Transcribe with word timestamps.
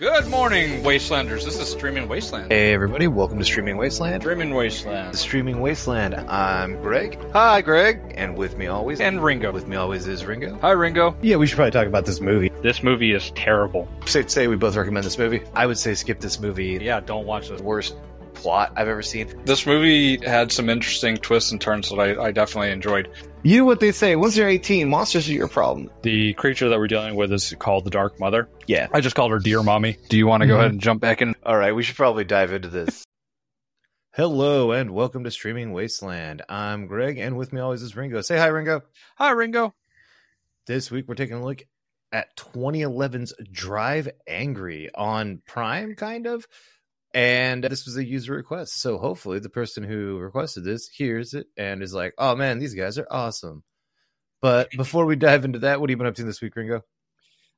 Good 0.00 0.28
morning, 0.28 0.82
Wastelanders. 0.82 1.44
This 1.44 1.58
is 1.60 1.68
Streaming 1.70 2.08
Wasteland. 2.08 2.50
Hey 2.50 2.72
everybody, 2.72 3.06
welcome 3.06 3.38
to 3.38 3.44
Streaming 3.44 3.76
Wasteland. 3.76 4.22
Streaming 4.22 4.54
Wasteland. 4.54 5.14
Streaming 5.14 5.60
Wasteland. 5.60 6.14
I'm 6.14 6.80
Greg. 6.80 7.18
Hi, 7.34 7.60
Greg. 7.60 8.14
And 8.16 8.34
with 8.34 8.56
me 8.56 8.66
always, 8.68 8.98
And 9.02 9.22
Ringo. 9.22 9.52
with 9.52 9.68
me 9.68 9.76
always 9.76 10.06
is 10.06 10.24
Ringo. 10.24 10.58
Hi, 10.62 10.70
Ringo. 10.70 11.14
Yeah, 11.20 11.36
we 11.36 11.46
should 11.46 11.56
probably 11.56 11.72
talk 11.72 11.86
about 11.86 12.06
this 12.06 12.18
movie. 12.18 12.50
This 12.62 12.82
movie 12.82 13.12
is 13.12 13.30
terrible. 13.32 13.88
Safe 14.06 14.24
to 14.24 14.30
say 14.30 14.46
we 14.48 14.56
both 14.56 14.74
recommend 14.74 15.04
this 15.04 15.18
movie. 15.18 15.42
I 15.54 15.66
would 15.66 15.76
say 15.78 15.92
skip 15.92 16.18
this 16.18 16.40
movie. 16.40 16.78
Yeah, 16.80 17.00
don't 17.00 17.26
watch 17.26 17.50
this. 17.50 17.60
Worst 17.60 17.94
plot 18.32 18.72
I've 18.76 18.88
ever 18.88 19.02
seen. 19.02 19.28
This 19.44 19.66
movie 19.66 20.16
had 20.24 20.50
some 20.50 20.70
interesting 20.70 21.18
twists 21.18 21.52
and 21.52 21.60
turns 21.60 21.90
that 21.90 21.98
I, 22.00 22.24
I 22.28 22.30
definitely 22.32 22.70
enjoyed. 22.70 23.10
You 23.42 23.56
know 23.58 23.64
what 23.64 23.80
they 23.80 23.92
say? 23.92 24.16
Once 24.16 24.36
you're 24.36 24.48
18, 24.48 24.88
monsters 24.90 25.26
are 25.28 25.32
your 25.32 25.48
problem. 25.48 25.90
The 26.02 26.34
creature 26.34 26.68
that 26.68 26.78
we're 26.78 26.88
dealing 26.88 27.14
with 27.16 27.32
is 27.32 27.54
called 27.58 27.84
the 27.86 27.90
Dark 27.90 28.20
Mother. 28.20 28.50
Yeah. 28.66 28.88
I 28.92 29.00
just 29.00 29.16
called 29.16 29.30
her 29.30 29.38
Dear 29.38 29.62
Mommy. 29.62 29.96
Do 30.10 30.18
you 30.18 30.26
want 30.26 30.42
to 30.42 30.46
go 30.46 30.56
Mhm. 30.56 30.58
ahead 30.58 30.70
and 30.72 30.80
jump 30.80 31.00
back 31.00 31.22
in? 31.22 31.34
All 31.42 31.56
right, 31.56 31.74
we 31.74 31.82
should 31.82 31.96
probably 31.96 32.24
dive 32.24 32.52
into 32.52 32.68
this. 32.68 33.02
Hello 34.12 34.72
and 34.72 34.90
welcome 34.90 35.24
to 35.24 35.30
Streaming 35.30 35.72
Wasteland. 35.72 36.42
I'm 36.50 36.86
Greg, 36.86 37.16
and 37.16 37.38
with 37.38 37.50
me 37.50 37.60
always 37.62 37.80
is 37.80 37.96
Ringo. 37.96 38.20
Say 38.20 38.36
hi, 38.36 38.48
Ringo. 38.48 38.82
Hi, 39.16 39.30
Ringo. 39.30 39.74
This 40.66 40.90
week 40.90 41.06
we're 41.08 41.14
taking 41.14 41.36
a 41.36 41.44
look 41.44 41.62
at 42.12 42.36
2011's 42.36 43.32
Drive 43.50 44.10
Angry 44.26 44.90
on 44.94 45.40
Prime, 45.46 45.94
kind 45.94 46.26
of. 46.26 46.46
And 47.12 47.64
this 47.64 47.86
was 47.86 47.96
a 47.96 48.04
user 48.04 48.34
request. 48.34 48.80
So 48.80 48.98
hopefully 48.98 49.40
the 49.40 49.48
person 49.48 49.82
who 49.82 50.18
requested 50.18 50.64
this 50.64 50.88
hears 50.88 51.34
it 51.34 51.46
and 51.56 51.82
is 51.82 51.92
like, 51.92 52.14
oh 52.18 52.36
man, 52.36 52.58
these 52.58 52.74
guys 52.74 52.98
are 52.98 53.06
awesome. 53.10 53.64
But 54.40 54.70
before 54.76 55.06
we 55.06 55.16
dive 55.16 55.44
into 55.44 55.60
that, 55.60 55.80
what 55.80 55.90
have 55.90 55.94
you 55.94 55.96
been 55.96 56.06
up 56.06 56.14
to 56.16 56.24
this 56.24 56.40
week, 56.40 56.54
Ringo? 56.54 56.84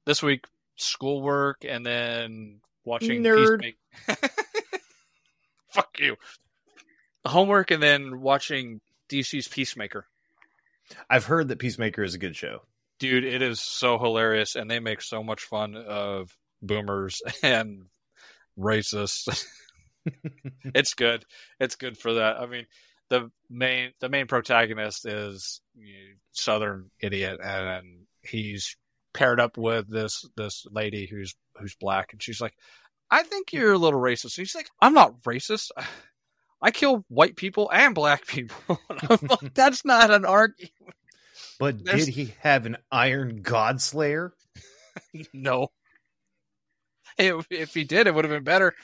This 0.07 0.23
week, 0.23 0.47
schoolwork 0.77 1.65
and 1.69 1.85
then 1.85 2.61
watching 2.85 3.23
Nerd. 3.23 3.61
Peacemaker. 3.61 4.33
Fuck 5.71 5.99
you. 5.99 6.17
Homework 7.25 7.71
and 7.71 7.83
then 7.83 8.21
watching 8.21 8.81
DC's 9.09 9.49
Peacemaker. 9.49 10.07
I've 11.09 11.25
heard 11.25 11.49
that 11.49 11.59
Peacemaker 11.59 12.03
is 12.03 12.15
a 12.15 12.19
good 12.19 12.37
show. 12.37 12.63
Dude, 12.99 13.25
it 13.25 13.43
is 13.43 13.61
so 13.61 13.99
hilarious, 13.99 14.55
and 14.55 14.71
they 14.71 14.81
make 14.81 15.03
so 15.03 15.23
much 15.23 15.43
fun 15.43 15.77
of 15.77 16.37
boomers 16.61 17.23
and 17.43 17.87
racists. 18.59 19.45
it's 20.65 20.95
good. 20.95 21.25
It's 21.61 21.77
good 21.77 21.97
for 21.97 22.15
that. 22.15 22.41
I 22.41 22.47
mean, 22.47 22.67
the 23.09 23.31
main 23.49 23.93
the 24.01 24.09
main 24.09 24.27
protagonist 24.27 25.07
is 25.07 25.61
you 25.77 25.85
know, 25.95 26.15
Southern 26.33 26.91
idiot, 27.01 27.39
and 27.43 28.07
he's 28.23 28.77
paired 29.15 29.39
up 29.41 29.57
with 29.57 29.89
this 29.89 30.25
this 30.37 30.67
lady 30.71 31.07
who's 31.07 31.35
who's 31.57 31.77
black, 31.77 32.13
and 32.13 32.23
she's 32.23 32.41
like, 32.41 32.55
"I 33.11 33.23
think 33.23 33.53
you're 33.53 33.73
a 33.73 33.79
little 33.79 34.01
racist." 34.01 34.37
And 34.39 34.45
he's 34.47 34.55
like, 34.57 34.69
"I'm 34.81 34.95
not 34.95 35.23
racist. 35.23 35.71
I 36.61 36.71
kill 36.73 37.05
white 37.09 37.37
people 37.37 37.71
and 37.73 37.95
black 37.95 38.27
people." 38.27 38.81
And 38.91 39.01
I'm 39.09 39.19
like, 39.29 39.55
That's 39.55 39.85
not 39.85 40.11
an 40.11 40.25
argument. 40.25 40.73
But 41.61 41.85
There's- 41.85 42.07
did 42.07 42.15
he 42.15 42.35
have 42.41 42.67
an 42.67 42.79
Iron 42.91 43.43
God 43.43 43.81
Slayer? 43.81 44.33
No. 45.33 45.69
If, 47.19 47.47
if 47.51 47.75
he 47.75 47.85
did, 47.85 48.07
it 48.07 48.15
would 48.15 48.25
have 48.25 48.33
been 48.33 48.45
better. 48.45 48.75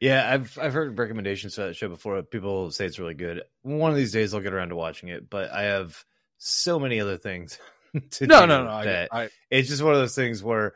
Yeah, 0.00 0.32
I've 0.32 0.56
I've 0.60 0.72
heard 0.72 0.98
recommendations 0.98 1.54
for 1.54 1.66
that 1.66 1.74
show 1.74 1.88
before. 1.88 2.22
People 2.22 2.70
say 2.70 2.86
it's 2.86 2.98
really 2.98 3.14
good. 3.14 3.42
One 3.62 3.90
of 3.90 3.96
these 3.96 4.12
days 4.12 4.32
I'll 4.32 4.40
get 4.40 4.52
around 4.52 4.68
to 4.70 4.76
watching 4.76 5.08
it, 5.08 5.28
but 5.28 5.50
I 5.50 5.62
have 5.64 6.04
so 6.38 6.78
many 6.78 7.00
other 7.00 7.16
things 7.16 7.58
to 8.12 8.26
No, 8.26 8.40
do 8.42 8.46
no, 8.46 8.64
no. 8.64 8.70
I, 8.70 8.84
that 8.84 9.08
I, 9.12 9.28
it's 9.50 9.68
just 9.68 9.82
one 9.82 9.94
of 9.94 10.00
those 10.00 10.14
things 10.14 10.42
where 10.42 10.74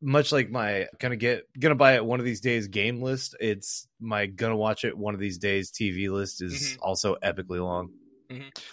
much 0.00 0.32
like 0.32 0.50
my 0.50 0.88
gonna 0.98 1.16
get 1.16 1.44
gonna 1.58 1.74
buy 1.76 1.94
it 1.94 2.04
one 2.04 2.18
of 2.20 2.26
these 2.26 2.40
days 2.40 2.66
game 2.68 3.00
list, 3.00 3.36
it's 3.40 3.86
my 4.00 4.26
gonna 4.26 4.56
watch 4.56 4.84
it 4.84 4.96
one 4.98 5.14
of 5.14 5.20
these 5.20 5.38
days 5.38 5.70
TV 5.70 6.10
list 6.10 6.42
is 6.42 6.76
Mhm. 6.76 6.78
also 6.82 7.16
epically 7.22 7.60
long. 7.62 7.90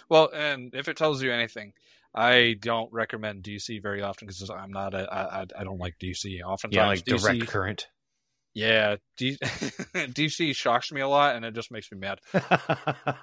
well, 0.08 0.30
and 0.34 0.74
if 0.74 0.88
it 0.88 0.96
tells 0.96 1.22
you 1.22 1.32
anything, 1.32 1.72
I 2.14 2.56
don't 2.60 2.92
recommend 2.92 3.42
DC 3.42 3.82
very 3.82 4.02
often 4.02 4.26
because 4.26 4.50
I'm 4.50 4.72
not 4.72 4.94
a. 4.94 5.12
I, 5.12 5.46
I, 5.58 5.64
don't 5.64 5.78
like 5.78 5.94
DC. 5.98 6.42
Oftentimes, 6.42 6.74
Yeah, 6.74 6.86
like 6.86 7.04
DC, 7.04 7.22
direct 7.22 7.46
current. 7.48 7.86
Yeah, 8.54 8.96
D, 9.16 9.38
DC 9.42 10.54
shocks 10.54 10.92
me 10.92 11.00
a 11.00 11.08
lot, 11.08 11.36
and 11.36 11.44
it 11.44 11.54
just 11.54 11.70
makes 11.70 11.90
me 11.90 11.98
mad. 11.98 12.18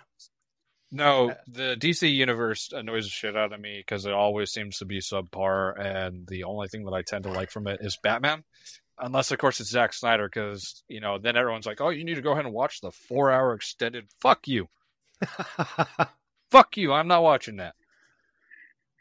No, 0.91 1.31
uh, 1.31 1.35
the 1.47 1.75
DC 1.79 2.11
universe 2.11 2.72
annoys 2.73 3.05
the 3.05 3.11
shit 3.11 3.38
out 3.38 3.53
of 3.53 3.59
me 3.59 3.78
because 3.78 4.05
it 4.05 4.13
always 4.13 4.51
seems 4.51 4.78
to 4.78 4.85
be 4.85 4.99
subpar, 4.99 5.79
and 5.79 6.25
the 6.28 6.45
only 6.45 6.67
thing 6.67 6.85
that 6.85 6.94
I 6.94 7.03
tend 7.03 7.25
to 7.25 7.31
like 7.31 7.51
from 7.51 7.67
it 7.67 7.79
is 7.81 7.97
Batman. 8.01 8.44
Unless, 8.97 9.31
of 9.31 9.38
course, 9.38 9.59
it's 9.59 9.69
Zack 9.69 9.94
Snyder, 9.94 10.28
because 10.28 10.83
you 10.88 10.99
know, 10.99 11.19
then 11.19 11.38
everyone's 11.38 11.67
like, 11.67 11.79
"Oh, 11.79 11.89
you 11.89 12.03
need 12.03 12.16
to 12.16 12.22
go 12.22 12.31
ahead 12.31 12.45
and 12.45 12.53
watch 12.53 12.81
the 12.81 12.91
four-hour 12.91 13.53
extended." 13.53 14.07
Fuck 14.19 14.47
you, 14.47 14.67
fuck 16.51 16.75
you. 16.75 16.91
I'm 16.91 17.07
not 17.07 17.23
watching 17.23 17.57
that. 17.57 17.75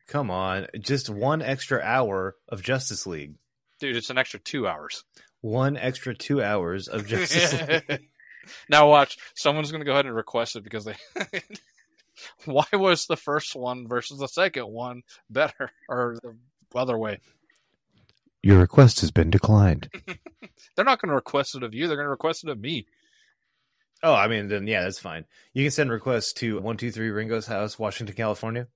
Come 0.08 0.30
on, 0.30 0.66
just 0.80 1.10
one 1.10 1.42
extra 1.42 1.80
hour 1.82 2.34
of 2.48 2.62
Justice 2.62 3.06
League. 3.06 3.34
Dude, 3.78 3.94
it's 3.94 4.10
an 4.10 4.18
extra 4.18 4.40
two 4.40 4.66
hours. 4.66 5.04
One 5.42 5.76
extra 5.76 6.14
two 6.14 6.42
hours 6.42 6.88
of 6.88 7.06
Justice 7.06 7.52
League. 7.88 8.08
now 8.70 8.88
watch. 8.88 9.18
Someone's 9.34 9.70
going 9.70 9.82
to 9.82 9.86
go 9.86 9.92
ahead 9.92 10.06
and 10.06 10.14
request 10.14 10.56
it 10.56 10.64
because 10.64 10.86
they. 10.86 10.96
Why 12.46 12.64
was 12.72 13.06
the 13.06 13.16
first 13.16 13.54
one 13.54 13.86
versus 13.86 14.18
the 14.18 14.26
second 14.26 14.66
one 14.66 15.02
better, 15.30 15.70
or 15.88 16.16
the 16.22 16.34
other 16.74 16.98
way? 16.98 17.20
Your 18.42 18.58
request 18.58 19.00
has 19.02 19.10
been 19.10 19.30
declined. 19.30 19.90
They're 20.74 20.84
not 20.84 21.00
going 21.00 21.10
to 21.10 21.14
request 21.14 21.54
it 21.54 21.62
of 21.62 21.74
you. 21.74 21.86
They're 21.86 21.96
going 21.96 22.06
to 22.06 22.10
request 22.10 22.44
it 22.44 22.50
of 22.50 22.58
me. 22.58 22.86
Oh, 24.02 24.14
I 24.14 24.28
mean, 24.28 24.48
then 24.48 24.66
yeah, 24.66 24.82
that's 24.82 24.98
fine. 24.98 25.26
You 25.52 25.64
can 25.64 25.70
send 25.70 25.90
requests 25.90 26.32
to 26.34 26.60
one 26.60 26.76
two 26.76 26.90
three 26.90 27.10
Ringo's 27.10 27.46
house, 27.46 27.78
Washington, 27.78 28.16
California. 28.16 28.68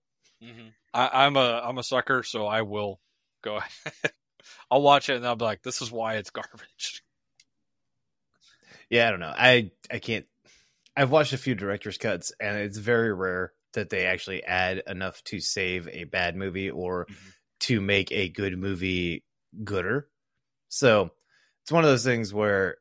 Mm-hmm. 0.43 0.69
I, 0.95 1.27
I'm 1.27 1.37
a 1.37 1.63
I'm 1.65 1.79
a 1.79 1.83
sucker, 1.83 2.23
so 2.23 2.47
I 2.47 2.63
will 2.63 3.01
go 3.43 3.57
ahead. 3.85 4.13
I'll 4.71 4.83
watch 4.83 5.09
it 5.09 5.17
and 5.17 5.27
I'll 5.27 5.37
be 5.37 5.45
like, 5.45 5.63
"This 5.63 5.83
is 5.83 5.91
why 5.91 6.17
it's 6.17 6.31
garbage." 6.31 7.03
Yeah, 8.91 9.09
I 9.09 9.11
don't 9.11 9.21
know. 9.21 9.33
I 9.37 9.71
I 9.91 9.99
can't. 9.99 10.27
I've 10.97 11.11
watched 11.11 11.33
a 11.33 11.39
few 11.39 11.55
director's 11.55 11.97
cuts, 11.99 12.33
and 12.39 12.57
it's 12.59 12.77
very 12.79 13.13
rare 13.15 13.53
that 13.73 13.89
they 13.89 14.05
actually 14.05 14.45
add 14.45 14.83
enough 14.87 15.23
to 15.25 15.41
save 15.41 15.89
a 15.89 16.05
bad 16.05 16.37
movie 16.37 16.71
or 16.71 17.07
Mhm. 17.07 17.33
to 17.61 17.81
make 17.81 18.13
a 18.13 18.29
good 18.29 18.59
movie 18.59 19.25
gooder. 19.65 20.09
So 20.69 21.13
it's 21.63 21.73
one 21.73 21.85
of 21.85 21.91
those 21.91 22.05
things 22.05 22.35
where 22.35 22.77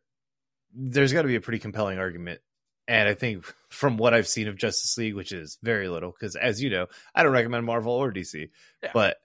there's 0.73 1.13
got 1.13 1.21
to 1.21 1.27
be 1.29 1.35
a 1.35 1.41
pretty 1.41 1.59
compelling 1.59 1.99
argument. 1.99 2.41
And 2.87 3.07
I 3.07 3.13
think 3.13 3.45
from 3.71 3.97
what 3.97 4.13
I've 4.13 4.27
seen 4.27 4.47
of 4.47 4.57
Justice 4.57 4.97
League, 4.97 5.15
which 5.15 5.31
is 5.31 5.57
very 5.63 5.87
little, 5.89 6.11
because 6.11 6.35
as 6.35 6.61
you 6.61 6.69
know, 6.69 6.87
I 7.15 7.23
don't 7.23 7.31
recommend 7.31 7.65
Marvel 7.65 7.93
or 7.93 8.11
DC, 8.11 8.49
Yeah. 8.83 8.91
but 8.93 9.17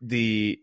the 0.00 0.58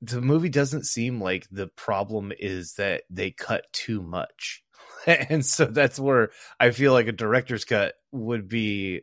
the 0.00 0.20
movie 0.20 0.48
doesn't 0.48 0.84
seem 0.84 1.20
like 1.20 1.46
the 1.50 1.66
problem 1.68 2.32
is 2.38 2.74
that 2.74 3.02
they 3.10 3.30
cut 3.32 3.64
too 3.72 4.02
much. 4.02 4.62
and 5.06 5.44
so 5.44 5.64
that's 5.64 5.98
where 5.98 6.30
I 6.60 6.70
feel 6.70 6.92
like 6.92 7.08
a 7.08 7.12
director's 7.12 7.64
cut 7.64 7.94
would 8.12 8.48
be 8.48 9.02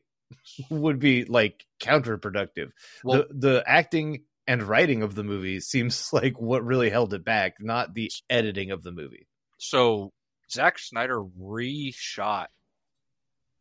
would 0.70 1.00
be 1.00 1.26
like 1.26 1.66
counterproductive. 1.82 2.72
Well, 3.04 3.26
the 3.30 3.48
the 3.58 3.64
acting 3.68 4.24
and 4.48 4.62
writing 4.64 5.02
of 5.04 5.16
the 5.16 5.24
movie 5.24 5.60
seems 5.60 6.12
like 6.14 6.40
what 6.40 6.64
really 6.66 6.90
held 6.90 7.14
it 7.14 7.26
back, 7.26 7.56
not 7.60 7.94
the 7.94 8.12
editing 8.30 8.72
of 8.72 8.84
the 8.84 8.92
movie. 8.92 9.28
so 9.58 10.12
Zack 10.52 10.80
Snyder 10.80 11.22
reshot 11.22 12.48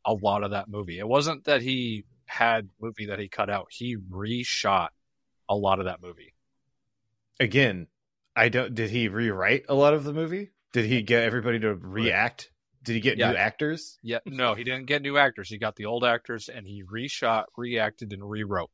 a 0.04 0.12
lot 0.12 0.44
of 0.44 0.50
that 0.50 0.68
movie. 0.68 0.98
It 0.98 1.08
wasn't 1.08 1.44
that 1.44 1.62
he 1.62 2.04
had 2.26 2.68
movie 2.80 3.06
that 3.06 3.18
he 3.18 3.28
cut 3.28 3.50
out. 3.50 3.68
He 3.70 3.96
reshot 3.96 4.88
a 5.48 5.54
lot 5.54 5.78
of 5.78 5.86
that 5.86 6.02
movie. 6.02 6.34
Again, 7.40 7.88
I 8.36 8.48
don't 8.48 8.74
did 8.74 8.90
he 8.90 9.08
rewrite 9.08 9.64
a 9.68 9.74
lot 9.74 9.94
of 9.94 10.04
the 10.04 10.12
movie? 10.12 10.50
Did 10.72 10.86
he 10.86 11.02
get 11.02 11.22
everybody 11.24 11.60
to 11.60 11.74
react? 11.74 12.50
Did 12.82 12.94
he 12.94 13.00
get 13.00 13.16
Yeah. 13.16 13.30
new 13.30 13.36
actors? 13.36 13.98
Yeah, 14.02 14.18
no, 14.26 14.54
he 14.54 14.64
didn't 14.64 14.86
get 14.86 15.02
new 15.02 15.16
actors. 15.16 15.48
He 15.48 15.56
got 15.58 15.76
the 15.76 15.86
old 15.86 16.04
actors 16.04 16.48
and 16.48 16.66
he 16.66 16.82
reshot, 16.84 17.44
reacted, 17.56 18.12
and 18.12 18.28
rewrote. 18.28 18.70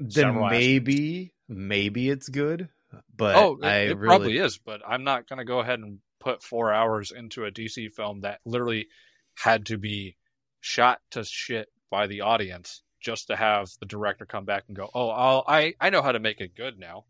Then 0.00 0.40
maybe 0.40 1.34
maybe 1.48 2.08
it's 2.10 2.28
good. 2.28 2.68
But 3.16 3.36
oh, 3.36 3.56
it, 3.62 3.64
I 3.64 3.74
it 3.78 3.96
really 3.96 4.16
probably 4.16 4.38
is, 4.38 4.58
but 4.58 4.82
I'm 4.86 5.04
not 5.04 5.28
going 5.28 5.38
to 5.38 5.44
go 5.44 5.60
ahead 5.60 5.78
and 5.78 6.00
put 6.22 6.42
four 6.42 6.72
hours 6.72 7.10
into 7.10 7.44
a 7.44 7.50
DC 7.50 7.92
film 7.92 8.20
that 8.20 8.40
literally 8.46 8.86
had 9.34 9.66
to 9.66 9.76
be 9.78 10.16
shot 10.60 11.00
to 11.10 11.24
shit 11.24 11.68
by 11.90 12.06
the 12.06 12.20
audience 12.20 12.82
just 13.00 13.26
to 13.26 13.36
have 13.36 13.68
the 13.80 13.86
director 13.86 14.24
come 14.24 14.44
back 14.44 14.64
and 14.68 14.76
go, 14.76 14.88
"Oh, 14.94 15.08
I'll, 15.08 15.44
I 15.48 15.74
I 15.80 15.90
know 15.90 16.02
how 16.02 16.12
to 16.12 16.20
make 16.20 16.40
it 16.40 16.54
good 16.54 16.78
now." 16.78 17.04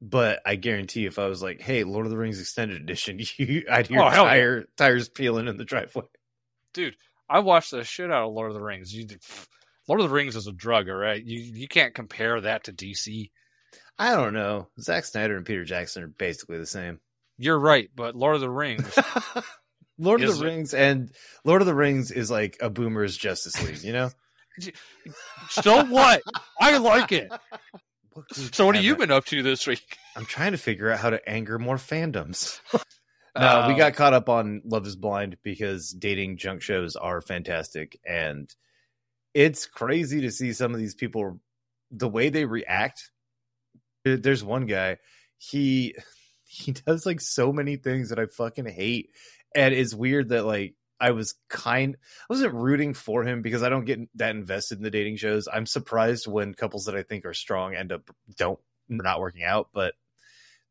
But 0.00 0.40
I 0.44 0.56
guarantee 0.56 1.06
if 1.06 1.18
I 1.18 1.26
was 1.26 1.42
like, 1.42 1.60
"Hey, 1.60 1.84
Lord 1.84 2.06
of 2.06 2.10
the 2.10 2.18
Rings 2.18 2.40
extended 2.40 2.80
edition," 2.80 3.18
you, 3.36 3.64
I'd 3.70 3.86
hear 3.86 4.00
Oh, 4.00 4.08
hell 4.08 4.24
yeah. 4.24 4.60
tires 4.76 5.08
peeling 5.08 5.48
in 5.48 5.56
the 5.56 5.64
driveway. 5.64 6.04
Dude, 6.72 6.96
I 7.28 7.40
watched 7.40 7.70
the 7.70 7.84
shit 7.84 8.10
out 8.10 8.28
of 8.28 8.32
Lord 8.32 8.50
of 8.50 8.54
the 8.54 8.62
Rings. 8.62 8.94
You, 8.94 9.06
Lord 9.88 10.00
of 10.00 10.08
the 10.08 10.14
Rings 10.14 10.36
is 10.36 10.46
a 10.46 10.52
drug, 10.52 10.88
all 10.88 10.96
right. 10.96 11.22
You 11.22 11.40
you 11.40 11.68
can't 11.68 11.94
compare 11.94 12.40
that 12.40 12.64
to 12.64 12.72
DC. 12.72 13.30
I 13.98 14.14
don't 14.14 14.34
know. 14.34 14.68
Zack 14.80 15.04
Snyder 15.04 15.36
and 15.36 15.46
Peter 15.46 15.64
Jackson 15.64 16.02
are 16.02 16.08
basically 16.08 16.58
the 16.58 16.66
same. 16.66 17.00
You're 17.38 17.58
right, 17.58 17.88
but 17.94 18.14
Lord 18.16 18.34
of 18.36 18.40
the 18.40 18.50
Rings. 18.50 18.98
Lord 19.98 20.22
of 20.22 20.38
the 20.38 20.44
it? 20.44 20.48
Rings 20.48 20.74
and 20.74 21.10
Lord 21.44 21.62
of 21.62 21.66
the 21.66 21.74
Rings 21.74 22.10
is 22.10 22.30
like 22.30 22.56
a 22.60 22.68
boomer's 22.70 23.16
Justice 23.16 23.62
League, 23.62 23.82
you 23.82 23.92
know? 23.92 24.10
so 25.50 25.84
what? 25.86 26.22
I 26.60 26.78
like 26.78 27.12
it. 27.12 27.30
What 28.12 28.34
So 28.34 28.66
what 28.66 28.74
have 28.76 28.84
you 28.84 28.94
I- 28.94 28.98
been 28.98 29.10
up 29.10 29.24
to 29.26 29.42
this 29.42 29.66
week? 29.66 29.96
I'm 30.16 30.24
trying 30.26 30.52
to 30.52 30.58
figure 30.58 30.90
out 30.90 30.98
how 30.98 31.10
to 31.10 31.28
anger 31.28 31.58
more 31.58 31.76
fandoms. 31.76 32.60
No, 33.38 33.66
we 33.66 33.72
Um, 33.74 33.78
got 33.78 33.92
caught 33.92 34.14
up 34.14 34.30
on 34.30 34.62
Love 34.64 34.86
is 34.86 34.96
Blind 34.96 35.36
because 35.42 35.90
dating 35.90 36.38
junk 36.38 36.62
shows 36.62 36.96
are 36.96 37.20
fantastic. 37.20 38.00
And 38.02 38.48
it's 39.34 39.66
crazy 39.66 40.22
to 40.22 40.30
see 40.30 40.54
some 40.54 40.72
of 40.72 40.80
these 40.80 40.94
people, 40.94 41.38
the 41.90 42.08
way 42.08 42.30
they 42.30 42.46
react. 42.46 43.10
There's 44.06 44.42
one 44.42 44.64
guy, 44.64 44.96
he 45.36 45.94
he 46.46 46.72
does 46.72 47.04
like 47.04 47.20
so 47.20 47.52
many 47.52 47.76
things 47.76 48.10
that 48.10 48.18
I 48.18 48.26
fucking 48.26 48.66
hate. 48.66 49.10
And 49.54 49.74
it's 49.74 49.94
weird 49.94 50.30
that 50.30 50.46
like 50.46 50.74
I 51.00 51.10
was 51.10 51.34
kind 51.48 51.96
I 51.98 52.24
wasn't 52.32 52.54
rooting 52.54 52.94
for 52.94 53.24
him 53.24 53.42
because 53.42 53.62
I 53.62 53.68
don't 53.68 53.84
get 53.84 54.00
that 54.16 54.34
invested 54.34 54.78
in 54.78 54.84
the 54.84 54.90
dating 54.90 55.16
shows. 55.16 55.48
I'm 55.52 55.66
surprised 55.66 56.26
when 56.26 56.54
couples 56.54 56.84
that 56.84 56.96
I 56.96 57.02
think 57.02 57.26
are 57.26 57.34
strong 57.34 57.74
end 57.74 57.92
up 57.92 58.10
don't 58.36 58.60
not 58.88 59.20
working 59.20 59.44
out. 59.44 59.68
But 59.74 59.94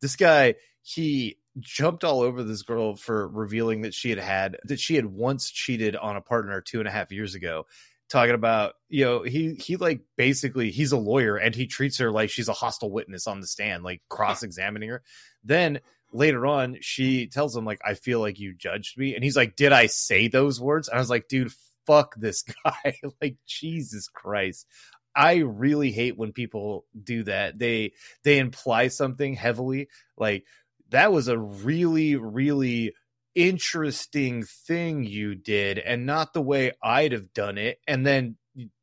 this 0.02 0.16
guy, 0.16 0.56
he 0.82 1.38
jumped 1.60 2.04
all 2.04 2.22
over 2.22 2.44
this 2.44 2.64
girl 2.64 2.96
for 2.96 3.28
revealing 3.28 3.82
that 3.82 3.94
she 3.94 4.10
had 4.10 4.20
had 4.20 4.58
that 4.64 4.80
she 4.80 4.96
had 4.96 5.06
once 5.06 5.50
cheated 5.50 5.96
on 5.96 6.16
a 6.16 6.22
partner 6.22 6.62
two 6.62 6.80
and 6.80 6.88
a 6.88 6.92
half 6.92 7.12
years 7.12 7.36
ago 7.36 7.66
talking 8.10 8.36
about 8.36 8.74
you 8.90 9.04
know 9.04 9.24
he 9.24 9.56
he 9.56 9.78
like 9.78 10.02
basically 10.16 10.72
he's 10.72 10.92
a 10.92 10.98
lawyer 10.98 11.38
and 11.38 11.56
he 11.56 11.68
treats 11.68 11.98
her 11.98 12.12
like 12.12 12.30
she's 12.30 12.48
a 12.48 12.54
hostile 12.54 12.92
witness 12.92 13.28
on 13.28 13.40
the 13.40 13.48
stand 13.48 13.84
like 13.84 14.02
cross-examining 14.10 14.90
her. 14.90 15.04
Then 15.44 15.80
later 16.12 16.46
on 16.46 16.78
she 16.82 17.28
tells 17.28 17.56
him 17.56 17.66
like 17.66 17.80
i 17.84 17.94
feel 17.94 18.20
like 18.20 18.40
you 18.40 18.54
judged 18.54 18.98
me. 18.98 19.16
And 19.16 19.24
he's 19.24 19.36
like 19.36 19.56
did 19.56 19.72
i 19.72 19.88
say 19.88 20.28
those 20.28 20.62
words? 20.62 20.88
And 20.88 20.98
i 20.98 21.02
was 21.02 21.10
like 21.10 21.28
dude 21.28 21.52
fuck 21.86 22.16
this 22.16 22.44
guy. 22.66 23.00
Like 23.22 23.38
jesus 23.46 24.08
christ. 24.08 24.68
I 25.16 25.38
really 25.38 25.92
hate 25.92 26.18
when 26.18 26.34
people 26.34 26.86
do 27.02 27.24
that. 27.24 27.58
They 27.58 27.94
they 28.24 28.38
imply 28.38 28.90
something 28.90 29.34
heavily. 29.34 29.88
Like 30.18 30.46
that 30.90 31.12
was 31.12 31.28
a 31.28 31.38
really 31.38 32.16
really 32.16 32.94
interesting 33.36 34.44
thing 34.44 35.04
you 35.04 35.36
did 35.36 35.78
and 35.78 36.06
not 36.06 36.34
the 36.34 36.42
way 36.42 36.72
i'd 36.82 37.12
have 37.12 37.34
done 37.34 37.58
it 37.58 37.80
and 37.88 38.06
then 38.06 38.38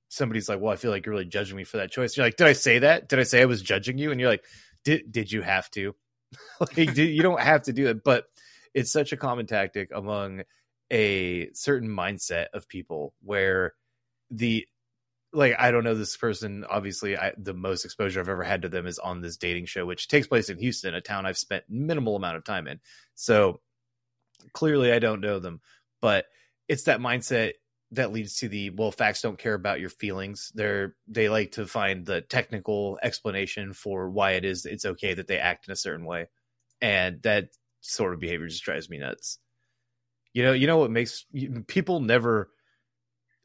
somebody's 0.08 0.49
like 0.49 0.60
well 0.60 0.72
i 0.72 0.76
feel 0.76 0.90
like 0.90 1.06
you're 1.06 1.14
really 1.14 1.25
judging 1.25 1.56
me 1.56 1.64
for 1.64 1.78
that 1.78 1.90
choice 1.90 2.16
you're 2.16 2.26
like 2.26 2.37
did 2.37 2.46
i 2.46 2.52
say 2.52 2.81
that 2.81 3.08
did 3.08 3.19
i 3.19 3.22
say 3.22 3.40
i 3.40 3.46
was 3.46 3.62
judging 3.62 3.96
you 3.96 4.10
and 4.10 4.20
you're 4.20 4.28
like 4.28 4.44
did 4.84 5.10
did 5.10 5.32
you 5.32 5.40
have 5.40 5.70
to 5.70 5.94
like 6.60 6.94
did, 6.94 6.99
you 6.99 7.22
don't 7.22 7.40
have 7.40 7.62
to 7.62 7.72
do 7.72 7.88
it 7.88 8.04
but 8.04 8.26
it's 8.75 8.93
such 8.93 9.12
a 9.12 9.16
common 9.16 9.46
tactic 9.46 9.90
among 9.94 10.43
a 10.93 11.50
certain 11.55 11.88
mindset 11.88 12.46
of 12.52 12.69
people 12.69 13.14
where 13.22 13.72
the 14.31 14.66
like 15.32 15.55
I 15.58 15.70
don't 15.70 15.84
know 15.84 15.94
this 15.94 16.16
person. 16.16 16.64
Obviously, 16.69 17.16
I, 17.16 17.32
the 17.38 17.55
most 17.55 17.84
exposure 17.84 18.20
I've 18.20 18.28
ever 18.28 18.43
had 18.43 18.62
to 18.62 18.69
them 18.69 18.87
is 18.87 18.98
on 18.98 19.20
this 19.20 19.37
dating 19.37 19.66
show, 19.66 19.87
which 19.87 20.08
takes 20.08 20.26
place 20.26 20.50
in 20.50 20.58
Houston, 20.58 20.94
a 20.94 21.00
town 21.00 21.26
I've 21.26 21.38
spent 21.38 21.64
minimal 21.69 22.16
amount 22.16 22.37
of 22.37 22.44
time 22.44 22.66
in. 22.66 22.81
So 23.14 23.60
clearly, 24.52 24.92
I 24.92 24.98
don't 24.98 25.20
know 25.20 25.38
them, 25.38 25.60
but 26.00 26.26
it's 26.68 26.84
that 26.84 27.00
mindset 27.00 27.52
that 27.92 28.12
leads 28.12 28.36
to 28.36 28.48
the 28.48 28.70
well, 28.70 28.90
facts 28.92 29.20
don't 29.22 29.38
care 29.38 29.54
about 29.54 29.80
your 29.80 29.90
feelings. 29.90 30.50
They're 30.54 30.96
they 31.06 31.28
like 31.28 31.52
to 31.52 31.66
find 31.66 32.06
the 32.06 32.22
technical 32.22 32.98
explanation 33.02 33.72
for 33.74 34.10
why 34.10 34.32
it 34.32 34.44
is 34.44 34.66
it's 34.66 34.86
okay 34.86 35.14
that 35.14 35.26
they 35.28 35.38
act 35.38 35.68
in 35.68 35.72
a 35.72 35.76
certain 35.76 36.06
way, 36.06 36.28
and 36.80 37.22
that 37.22 37.50
sort 37.82 38.14
of 38.14 38.20
behavior 38.20 38.48
just 38.48 38.64
drives 38.64 38.90
me 38.90 38.98
nuts. 38.98 39.38
You 40.34 40.44
know, 40.44 40.52
you 40.52 40.66
know 40.66 40.78
what 40.78 40.90
makes 40.90 41.26
people 41.68 42.00
never 42.00 42.50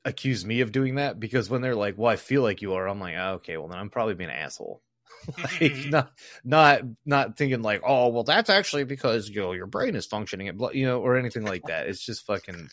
accuse 0.05 0.45
me 0.45 0.61
of 0.61 0.71
doing 0.71 0.95
that 0.95 1.19
because 1.19 1.49
when 1.49 1.61
they're 1.61 1.75
like, 1.75 1.97
"Well, 1.97 2.11
I 2.11 2.15
feel 2.15 2.41
like 2.41 2.61
you 2.61 2.73
are," 2.73 2.87
I'm 2.87 2.99
like, 2.99 3.15
oh, 3.17 3.33
"Okay, 3.35 3.57
well 3.57 3.67
then 3.67 3.79
I'm 3.79 3.89
probably 3.89 4.15
being 4.15 4.29
an 4.29 4.35
asshole." 4.37 4.81
like 5.37 5.49
mm-hmm. 5.51 5.89
not 5.89 6.11
not 6.43 6.81
not 7.05 7.37
thinking 7.37 7.61
like, 7.61 7.81
"Oh, 7.85 8.09
well 8.09 8.23
that's 8.23 8.49
actually 8.49 8.85
because 8.85 9.29
you 9.29 9.41
know 9.41 9.51
your 9.51 9.65
brain 9.65 9.95
is 9.95 10.05
functioning," 10.05 10.47
at 10.47 10.75
you 10.75 10.85
know, 10.85 11.01
or 11.01 11.17
anything 11.17 11.43
like 11.43 11.63
that. 11.67 11.87
It's 11.87 12.03
just 12.03 12.25
fucking. 12.25 12.69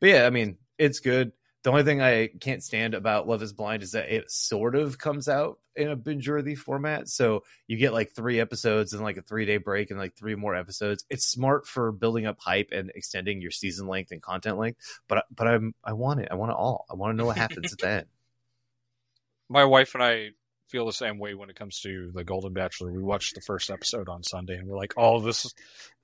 But 0.00 0.08
yeah, 0.08 0.26
I 0.26 0.30
mean, 0.30 0.56
it's 0.78 1.00
good. 1.00 1.32
The 1.62 1.70
only 1.70 1.82
thing 1.82 2.00
I 2.00 2.28
can't 2.40 2.62
stand 2.62 2.94
about 2.94 3.28
Love 3.28 3.42
Is 3.42 3.52
Blind 3.52 3.82
is 3.82 3.92
that 3.92 4.08
it 4.10 4.30
sort 4.30 4.74
of 4.74 4.96
comes 4.96 5.28
out 5.28 5.58
in 5.76 5.88
a 5.88 5.96
binge-worthy 5.96 6.54
format. 6.54 7.08
So 7.08 7.42
you 7.66 7.76
get 7.76 7.92
like 7.92 8.12
three 8.14 8.40
episodes 8.40 8.94
and 8.94 9.02
like 9.02 9.18
a 9.18 9.22
three-day 9.22 9.58
break 9.58 9.90
and 9.90 10.00
like 10.00 10.16
three 10.16 10.34
more 10.34 10.54
episodes. 10.54 11.04
It's 11.10 11.26
smart 11.26 11.66
for 11.66 11.92
building 11.92 12.24
up 12.24 12.38
hype 12.40 12.70
and 12.72 12.90
extending 12.94 13.42
your 13.42 13.50
season 13.50 13.86
length 13.86 14.10
and 14.10 14.22
content 14.22 14.56
length. 14.56 14.80
But 15.06 15.26
but 15.34 15.46
I'm 15.46 15.74
I 15.84 15.92
want 15.92 16.20
it. 16.20 16.28
I 16.30 16.34
want 16.36 16.52
it 16.52 16.56
all. 16.56 16.86
I 16.90 16.94
want 16.94 17.12
to 17.12 17.16
know 17.16 17.26
what 17.26 17.36
happens 17.36 17.74
at 17.74 17.78
the 17.78 17.88
end. 17.88 18.06
My 19.50 19.64
wife 19.64 19.94
and 19.94 20.02
I 20.02 20.30
feel 20.70 20.86
the 20.86 20.92
same 20.92 21.18
way 21.18 21.34
when 21.34 21.50
it 21.50 21.56
comes 21.56 21.80
to 21.80 22.10
the 22.14 22.24
Golden 22.24 22.52
Bachelor. 22.52 22.92
We 22.92 23.02
watched 23.02 23.34
the 23.34 23.40
first 23.40 23.70
episode 23.70 24.08
on 24.08 24.22
Sunday, 24.22 24.56
and 24.56 24.68
we're 24.68 24.76
like, 24.76 24.94
"Oh, 24.96 25.20
this 25.20 25.52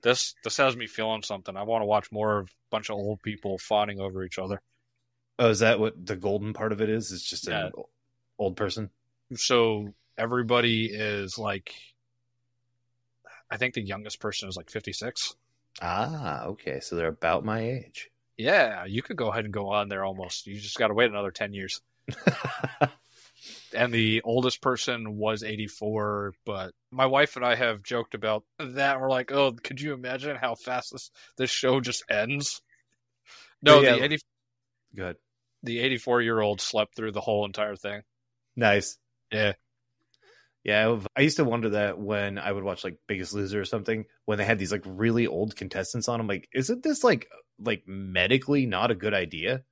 this 0.01 0.35
this 0.43 0.57
has 0.57 0.75
me 0.75 0.87
feeling 0.87 1.21
something. 1.23 1.55
I 1.55 1.63
want 1.63 1.81
to 1.81 1.85
watch 1.85 2.11
more 2.11 2.39
of 2.39 2.47
a 2.47 2.51
bunch 2.69 2.89
of 2.89 2.95
old 2.97 3.21
people 3.23 3.57
fawning 3.57 3.99
over 3.99 4.23
each 4.23 4.39
other." 4.39 4.61
Oh, 5.39 5.49
is 5.49 5.59
that 5.59 5.79
what 5.79 6.03
the 6.05 6.15
golden 6.15 6.53
part 6.53 6.71
of 6.71 6.81
it 6.81 6.89
is? 6.89 7.11
It's 7.11 7.29
just 7.29 7.47
Yeah. 7.47 7.67
an 7.67 7.71
old 8.39 8.55
person. 8.57 8.89
So 9.35 9.93
everybody 10.17 10.85
is 10.91 11.37
like, 11.37 11.73
I 13.51 13.57
think 13.57 13.73
the 13.75 13.81
youngest 13.81 14.19
person 14.19 14.49
is 14.49 14.57
like 14.57 14.69
fifty 14.69 14.93
six. 14.93 15.35
Ah, 15.81 16.45
okay. 16.45 16.79
So 16.79 16.95
they're 16.95 17.07
about 17.07 17.45
my 17.45 17.61
age. 17.61 18.09
Yeah, 18.35 18.85
you 18.85 19.01
could 19.01 19.15
go 19.17 19.29
ahead 19.31 19.45
and 19.45 19.53
go 19.53 19.69
on 19.69 19.89
there 19.89 20.03
almost. 20.03 20.47
You 20.47 20.59
just 20.59 20.77
got 20.77 20.87
to 20.89 20.93
wait 20.93 21.09
another 21.09 21.31
ten 21.31 21.53
years. 21.53 21.81
and 23.73 23.93
the 23.93 24.21
oldest 24.23 24.61
person 24.61 25.17
was 25.17 25.43
84 25.43 26.33
but 26.45 26.71
my 26.91 27.05
wife 27.05 27.35
and 27.35 27.45
i 27.45 27.55
have 27.55 27.83
joked 27.83 28.15
about 28.15 28.43
that 28.59 28.99
we're 28.99 29.09
like 29.09 29.31
oh 29.31 29.51
could 29.51 29.81
you 29.81 29.93
imagine 29.93 30.35
how 30.35 30.55
fast 30.55 30.91
this 30.91 31.11
this 31.37 31.49
show 31.49 31.79
just 31.81 32.03
ends 32.09 32.61
no 33.61 33.81
yeah. 33.81 33.95
the 33.95 34.03
80 34.03 34.17
Good. 34.95 35.15
the 35.63 35.79
84 35.79 36.21
year 36.21 36.39
old 36.39 36.61
slept 36.61 36.95
through 36.95 37.11
the 37.11 37.21
whole 37.21 37.45
entire 37.45 37.75
thing 37.75 38.01
Nice. 38.57 38.97
Yeah. 39.31 39.53
Yeah, 40.63 40.99
I 41.15 41.21
used 41.21 41.37
to 41.37 41.45
wonder 41.45 41.69
that 41.69 41.97
when 41.97 42.37
I 42.37 42.51
would 42.51 42.63
watch 42.63 42.83
like 42.83 42.97
Biggest 43.07 43.33
Loser 43.33 43.61
or 43.61 43.65
something, 43.65 44.03
when 44.25 44.37
they 44.37 44.43
had 44.43 44.59
these 44.59 44.71
like 44.71 44.83
really 44.85 45.25
old 45.25 45.55
contestants 45.55 46.09
on. 46.09 46.19
I'm 46.19 46.27
like, 46.27 46.49
isn't 46.53 46.83
this 46.83 47.05
like 47.05 47.29
like 47.57 47.83
medically 47.87 48.65
not 48.65 48.91
a 48.91 48.95
good 48.95 49.13
idea? 49.13 49.63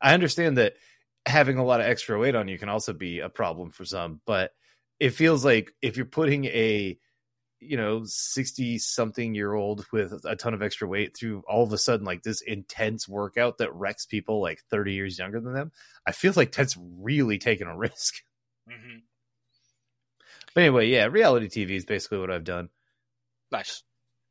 I 0.00 0.14
understand 0.14 0.58
that 0.58 0.74
having 1.26 1.58
a 1.58 1.64
lot 1.64 1.80
of 1.80 1.86
extra 1.86 2.18
weight 2.18 2.34
on 2.34 2.48
you 2.48 2.58
can 2.58 2.68
also 2.68 2.92
be 2.92 3.20
a 3.20 3.28
problem 3.28 3.70
for 3.70 3.84
some, 3.84 4.20
but 4.26 4.52
it 5.00 5.10
feels 5.10 5.44
like 5.44 5.72
if 5.82 5.96
you're 5.96 6.06
putting 6.06 6.44
a 6.46 6.98
you 7.60 7.76
know 7.76 8.02
60 8.04 8.78
something 8.78 9.34
year 9.36 9.54
old 9.54 9.86
with 9.92 10.24
a 10.24 10.34
ton 10.34 10.52
of 10.52 10.62
extra 10.62 10.88
weight 10.88 11.16
through 11.16 11.44
all 11.48 11.62
of 11.62 11.72
a 11.72 11.78
sudden 11.78 12.04
like 12.04 12.24
this 12.24 12.40
intense 12.40 13.08
workout 13.08 13.58
that 13.58 13.72
wrecks 13.72 14.04
people 14.04 14.40
like 14.42 14.60
30 14.68 14.92
years 14.92 15.16
younger 15.16 15.40
than 15.40 15.54
them 15.54 15.70
i 16.04 16.10
feel 16.10 16.32
like 16.34 16.50
that's 16.50 16.76
really 16.98 17.38
taking 17.38 17.68
a 17.68 17.76
risk 17.76 18.16
mm-hmm. 18.68 18.98
But 20.54 20.64
anyway, 20.64 20.88
yeah, 20.88 21.06
reality 21.06 21.48
TV 21.48 21.76
is 21.76 21.86
basically 21.86 22.18
what 22.18 22.30
I've 22.30 22.44
done. 22.44 22.68
nice 23.50 23.82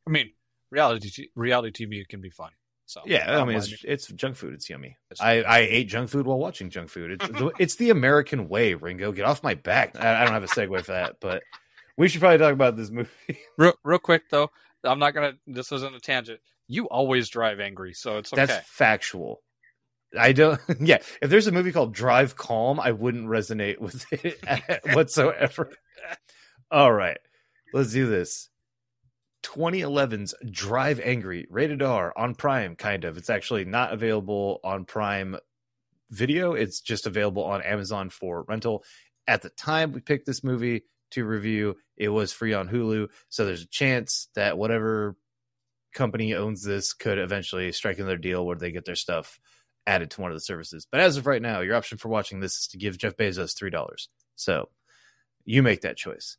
i 0.07 0.09
mean 0.09 0.31
reality 0.71 1.09
t- 1.09 1.31
reality 1.35 1.85
tv 1.85 2.07
can 2.07 2.21
be 2.21 2.29
fun 2.29 2.51
so 2.85 3.01
Yeah, 3.05 3.25
I 3.27 3.31
don't 3.33 3.47
mean, 3.47 3.57
it's, 3.57 3.83
it's 3.83 4.07
junk 4.07 4.35
food. 4.35 4.53
It's 4.53 4.69
yummy. 4.69 4.97
It's- 5.09 5.21
I, 5.21 5.41
I 5.41 5.59
ate 5.59 5.87
junk 5.87 6.09
food 6.09 6.25
while 6.25 6.39
watching 6.39 6.69
junk 6.69 6.89
food. 6.89 7.11
It's 7.11 7.27
the, 7.27 7.51
it's 7.59 7.75
the 7.75 7.89
American 7.89 8.49
way, 8.49 8.73
Ringo. 8.73 9.11
Get 9.11 9.25
off 9.25 9.43
my 9.43 9.53
back. 9.55 9.95
I, 9.99 10.21
I 10.21 10.25
don't 10.25 10.33
have 10.33 10.43
a 10.43 10.47
segue 10.47 10.83
for 10.85 10.91
that, 10.91 11.15
but 11.21 11.43
we 11.97 12.07
should 12.07 12.21
probably 12.21 12.37
talk 12.39 12.53
about 12.53 12.75
this 12.77 12.89
movie. 12.89 13.09
real, 13.57 13.73
real 13.83 13.99
quick 13.99 14.23
though 14.29 14.49
i'm 14.83 14.97
not 14.97 15.13
gonna 15.13 15.33
this 15.45 15.71
isn't 15.71 15.93
a 15.93 15.99
tangent 15.99 16.39
you 16.67 16.85
always 16.85 17.29
drive 17.29 17.59
angry 17.59 17.93
so 17.93 18.17
it's 18.17 18.33
okay 18.33 18.47
That's 18.47 18.67
factual. 18.67 19.43
I 20.17 20.31
don't. 20.31 20.59
Yeah, 20.81 20.97
if 21.21 21.29
there's 21.29 21.47
a 21.47 21.51
movie 21.51 21.71
called 21.71 21.93
Drive 21.93 22.35
Calm, 22.35 22.79
I 22.79 22.91
wouldn't 22.91 23.27
resonate 23.27 23.79
with 23.79 24.05
it 24.11 24.39
whatsoever. 24.93 25.71
All 26.71 26.91
right, 26.91 27.17
let's 27.73 27.91
do 27.91 28.07
this. 28.07 28.49
2011's 29.43 30.33
Drive 30.49 30.99
Angry, 30.99 31.47
rated 31.49 31.81
R 31.81 32.13
on 32.17 32.35
Prime. 32.35 32.75
Kind 32.75 33.05
of. 33.05 33.17
It's 33.17 33.29
actually 33.29 33.65
not 33.65 33.93
available 33.93 34.59
on 34.63 34.85
Prime 34.85 35.37
Video. 36.09 36.53
It's 36.53 36.81
just 36.81 37.07
available 37.07 37.43
on 37.43 37.61
Amazon 37.61 38.09
for 38.09 38.43
rental. 38.47 38.83
At 39.27 39.41
the 39.41 39.49
time 39.49 39.93
we 39.93 40.01
picked 40.01 40.25
this 40.25 40.43
movie 40.43 40.83
to 41.11 41.25
review, 41.25 41.75
it 41.97 42.09
was 42.09 42.33
free 42.33 42.53
on 42.53 42.69
Hulu. 42.69 43.07
So 43.29 43.45
there's 43.45 43.63
a 43.63 43.67
chance 43.67 44.27
that 44.35 44.57
whatever 44.57 45.15
company 45.93 46.33
owns 46.33 46.63
this 46.63 46.93
could 46.93 47.17
eventually 47.17 47.71
strike 47.71 47.99
another 47.99 48.17
deal 48.17 48.45
where 48.45 48.55
they 48.55 48.71
get 48.71 48.85
their 48.85 48.95
stuff 48.95 49.39
added 49.87 50.11
to 50.11 50.21
one 50.21 50.31
of 50.31 50.35
the 50.35 50.41
services. 50.41 50.87
But 50.89 51.01
as 51.01 51.17
of 51.17 51.27
right 51.27 51.41
now, 51.41 51.61
your 51.61 51.75
option 51.75 51.97
for 51.97 52.09
watching 52.09 52.39
this 52.39 52.55
is 52.57 52.67
to 52.67 52.77
give 52.77 52.97
Jeff 52.97 53.17
Bezos 53.17 53.55
three 53.57 53.69
dollars. 53.71 54.09
So 54.35 54.69
You 55.45 55.63
make 55.63 55.81
that 55.81 55.97
choice. 55.97 56.37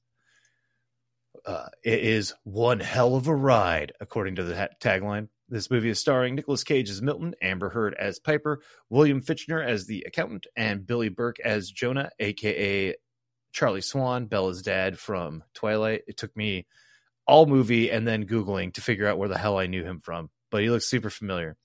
Uh, 1.44 1.68
it 1.84 2.00
is 2.00 2.34
one 2.44 2.80
hell 2.80 3.16
of 3.16 3.26
a 3.26 3.34
ride, 3.34 3.92
according 4.00 4.36
to 4.36 4.44
the 4.44 4.56
ha- 4.56 4.68
tagline. 4.80 5.28
This 5.48 5.70
movie 5.70 5.90
is 5.90 5.98
starring 5.98 6.34
Nicolas 6.34 6.64
Cage 6.64 6.88
as 6.88 7.02
Milton, 7.02 7.34
Amber 7.42 7.68
Heard 7.68 7.94
as 7.94 8.18
Piper, 8.18 8.62
William 8.88 9.20
Fichtner 9.20 9.64
as 9.64 9.86
the 9.86 10.04
accountant, 10.06 10.46
and 10.56 10.86
Billy 10.86 11.08
Burke 11.08 11.40
as 11.40 11.70
Jonah, 11.70 12.10
aka 12.20 12.94
Charlie 13.52 13.80
Swan, 13.80 14.26
Bella's 14.26 14.62
dad 14.62 14.98
from 14.98 15.42
Twilight. 15.52 16.02
It 16.06 16.16
took 16.16 16.34
me 16.36 16.66
all 17.26 17.46
movie 17.46 17.90
and 17.90 18.06
then 18.06 18.26
Googling 18.26 18.72
to 18.74 18.80
figure 18.80 19.06
out 19.06 19.18
where 19.18 19.28
the 19.28 19.38
hell 19.38 19.58
I 19.58 19.66
knew 19.66 19.84
him 19.84 20.00
from, 20.00 20.30
but 20.50 20.62
he 20.62 20.70
looks 20.70 20.86
super 20.86 21.10
familiar. 21.10 21.56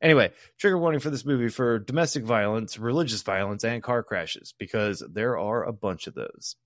Anyway, 0.00 0.32
trigger 0.58 0.78
warning 0.78 1.00
for 1.00 1.10
this 1.10 1.24
movie 1.24 1.48
for 1.48 1.78
domestic 1.78 2.24
violence, 2.24 2.78
religious 2.78 3.22
violence, 3.22 3.64
and 3.64 3.82
car 3.82 4.02
crashes, 4.02 4.52
because 4.58 5.02
there 5.08 5.38
are 5.38 5.64
a 5.64 5.72
bunch 5.72 6.06
of 6.06 6.14
those. 6.14 6.56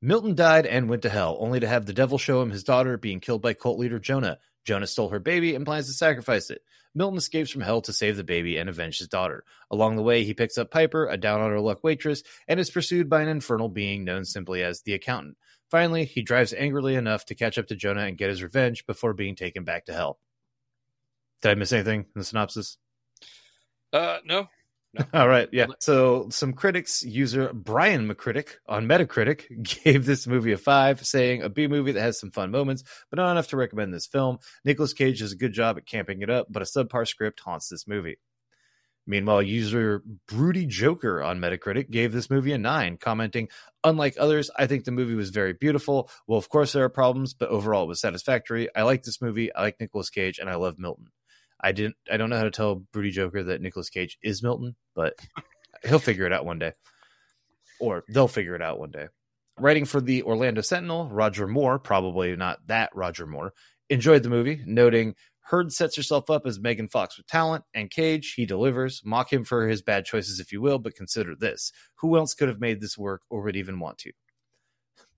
Milton 0.00 0.34
died 0.34 0.66
and 0.66 0.88
went 0.88 1.02
to 1.02 1.08
hell, 1.08 1.36
only 1.40 1.58
to 1.60 1.66
have 1.66 1.86
the 1.86 1.92
devil 1.92 2.18
show 2.18 2.40
him 2.40 2.50
his 2.50 2.62
daughter 2.64 2.96
being 2.96 3.20
killed 3.20 3.42
by 3.42 3.54
cult 3.54 3.78
leader 3.78 3.98
Jonah. 3.98 4.38
Jonah 4.64 4.86
stole 4.86 5.08
her 5.08 5.18
baby 5.18 5.54
and 5.54 5.64
plans 5.64 5.86
to 5.86 5.92
sacrifice 5.92 6.50
it. 6.50 6.62
Milton 6.94 7.18
escapes 7.18 7.50
from 7.50 7.62
hell 7.62 7.80
to 7.82 7.92
save 7.92 8.16
the 8.16 8.24
baby 8.24 8.58
and 8.58 8.68
avenge 8.68 8.98
his 8.98 9.08
daughter. 9.08 9.44
Along 9.70 9.96
the 9.96 10.02
way, 10.02 10.24
he 10.24 10.34
picks 10.34 10.56
up 10.56 10.70
Piper, 10.70 11.08
a 11.08 11.16
down 11.16 11.40
on 11.40 11.50
her 11.50 11.60
luck 11.60 11.82
waitress, 11.82 12.22
and 12.46 12.60
is 12.60 12.70
pursued 12.70 13.08
by 13.08 13.22
an 13.22 13.28
infernal 13.28 13.68
being 13.68 14.04
known 14.04 14.24
simply 14.24 14.62
as 14.62 14.82
the 14.82 14.94
accountant. 14.94 15.36
Finally, 15.70 16.04
he 16.04 16.22
drives 16.22 16.54
angrily 16.54 16.94
enough 16.94 17.24
to 17.26 17.34
catch 17.34 17.58
up 17.58 17.66
to 17.66 17.76
Jonah 17.76 18.02
and 18.02 18.18
get 18.18 18.30
his 18.30 18.42
revenge 18.42 18.86
before 18.86 19.14
being 19.14 19.34
taken 19.34 19.64
back 19.64 19.86
to 19.86 19.92
hell. 19.92 20.18
Did 21.42 21.50
I 21.50 21.54
miss 21.54 21.72
anything 21.72 22.00
in 22.00 22.06
the 22.14 22.24
synopsis? 22.24 22.78
Uh, 23.92 24.18
no. 24.24 24.48
All 25.14 25.28
right, 25.28 25.48
yeah. 25.52 25.66
So 25.80 26.28
some 26.30 26.54
critics, 26.54 27.02
user 27.02 27.52
Brian 27.52 28.08
McCritic 28.08 28.54
on 28.66 28.86
Metacritic 28.86 29.62
gave 29.84 30.06
this 30.06 30.26
movie 30.26 30.52
a 30.52 30.58
five, 30.58 31.04
saying 31.06 31.42
a 31.42 31.48
B 31.48 31.66
movie 31.66 31.92
that 31.92 32.00
has 32.00 32.18
some 32.18 32.30
fun 32.30 32.50
moments, 32.50 32.84
but 33.10 33.18
not 33.18 33.30
enough 33.30 33.48
to 33.48 33.56
recommend 33.56 33.92
this 33.92 34.06
film. 34.06 34.38
Nicolas 34.64 34.94
Cage 34.94 35.20
does 35.20 35.32
a 35.32 35.36
good 35.36 35.52
job 35.52 35.76
at 35.76 35.86
camping 35.86 36.22
it 36.22 36.30
up, 36.30 36.46
but 36.50 36.62
a 36.62 36.64
subpar 36.64 37.06
script 37.06 37.40
haunts 37.40 37.68
this 37.68 37.86
movie. 37.86 38.18
Meanwhile, 39.06 39.42
user 39.42 40.02
Broody 40.26 40.66
Joker 40.66 41.22
on 41.22 41.40
Metacritic 41.40 41.90
gave 41.90 42.12
this 42.12 42.28
movie 42.28 42.52
a 42.52 42.58
nine, 42.58 42.98
commenting, 42.98 43.48
Unlike 43.84 44.16
others, 44.18 44.50
I 44.58 44.66
think 44.66 44.84
the 44.84 44.90
movie 44.90 45.14
was 45.14 45.30
very 45.30 45.54
beautiful. 45.54 46.10
Well, 46.26 46.38
of 46.38 46.50
course, 46.50 46.72
there 46.72 46.84
are 46.84 46.90
problems, 46.90 47.32
but 47.32 47.48
overall 47.48 47.84
it 47.84 47.88
was 47.88 48.00
satisfactory. 48.00 48.68
I 48.74 48.82
like 48.82 49.04
this 49.04 49.22
movie. 49.22 49.54
I 49.54 49.62
like 49.62 49.80
Nicolas 49.80 50.10
Cage, 50.10 50.38
and 50.38 50.50
I 50.50 50.56
love 50.56 50.78
Milton. 50.78 51.06
I 51.60 51.72
didn't. 51.72 51.96
I 52.10 52.16
don't 52.16 52.30
know 52.30 52.36
how 52.36 52.44
to 52.44 52.50
tell 52.50 52.76
Broody 52.76 53.10
Joker 53.10 53.42
that 53.44 53.60
Nicolas 53.60 53.90
Cage 53.90 54.18
is 54.22 54.42
Milton, 54.42 54.76
but 54.94 55.14
he'll 55.84 55.98
figure 55.98 56.26
it 56.26 56.32
out 56.32 56.46
one 56.46 56.58
day, 56.58 56.72
or 57.80 58.04
they'll 58.08 58.28
figure 58.28 58.54
it 58.54 58.62
out 58.62 58.78
one 58.78 58.90
day. 58.90 59.08
Writing 59.58 59.84
for 59.84 60.00
the 60.00 60.22
Orlando 60.22 60.60
Sentinel, 60.60 61.08
Roger 61.10 61.48
Moore, 61.48 61.78
probably 61.80 62.36
not 62.36 62.66
that 62.68 62.90
Roger 62.94 63.26
Moore, 63.26 63.54
enjoyed 63.90 64.22
the 64.22 64.28
movie, 64.28 64.62
noting 64.64 65.14
Heard 65.48 65.72
sets 65.72 65.96
herself 65.96 66.28
up 66.28 66.44
as 66.44 66.60
Megan 66.60 66.88
Fox 66.88 67.16
with 67.16 67.26
talent, 67.26 67.64
and 67.72 67.90
Cage, 67.90 68.34
he 68.34 68.44
delivers. 68.44 69.00
Mock 69.02 69.32
him 69.32 69.44
for 69.44 69.66
his 69.66 69.80
bad 69.80 70.04
choices 70.04 70.40
if 70.40 70.52
you 70.52 70.60
will, 70.60 70.78
but 70.78 70.94
consider 70.94 71.34
this. 71.34 71.72
Who 72.00 72.18
else 72.18 72.34
could 72.34 72.48
have 72.48 72.60
made 72.60 72.82
this 72.82 72.98
work 72.98 73.22
or 73.30 73.40
would 73.40 73.56
even 73.56 73.80
want 73.80 73.96
to? 73.98 74.12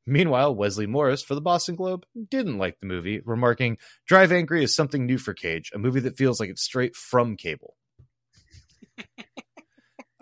Meanwhile, 0.07 0.55
Wesley 0.55 0.87
Morris 0.87 1.23
for 1.23 1.35
the 1.35 1.41
Boston 1.41 1.77
Globe 1.77 2.05
didn't 2.31 2.59
like 2.59 2.81
the 2.81 2.87
movie, 2.87 3.21
remarking, 3.25 3.79
Drive 4.07 4.33
Angry 4.33 4.65
is 4.65 4.75
something 4.75 5.07
new 5.07 5.19
for 5.19 5.35
Cage, 5.35 5.71
a 5.75 5.79
movie 5.79 6.01
that 6.01 6.17
feels 6.17 6.41
like 6.41 6.51
it's 6.51 6.63
straight 6.63 6.97
from 6.97 7.37
cable. 7.37 7.77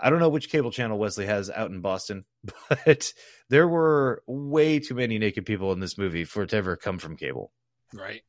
I 0.00 0.10
don't 0.10 0.20
know 0.20 0.28
which 0.28 0.50
cable 0.50 0.70
channel 0.70 0.98
Wesley 0.98 1.26
has 1.26 1.50
out 1.50 1.70
in 1.70 1.80
Boston, 1.80 2.24
but 2.68 3.12
there 3.48 3.66
were 3.66 4.22
way 4.26 4.78
too 4.78 4.94
many 4.94 5.18
naked 5.18 5.44
people 5.44 5.72
in 5.72 5.80
this 5.80 5.98
movie 5.98 6.24
for 6.24 6.42
it 6.42 6.50
to 6.50 6.56
ever 6.56 6.76
come 6.76 6.98
from 6.98 7.16
cable. 7.16 7.52
Right. 7.92 8.22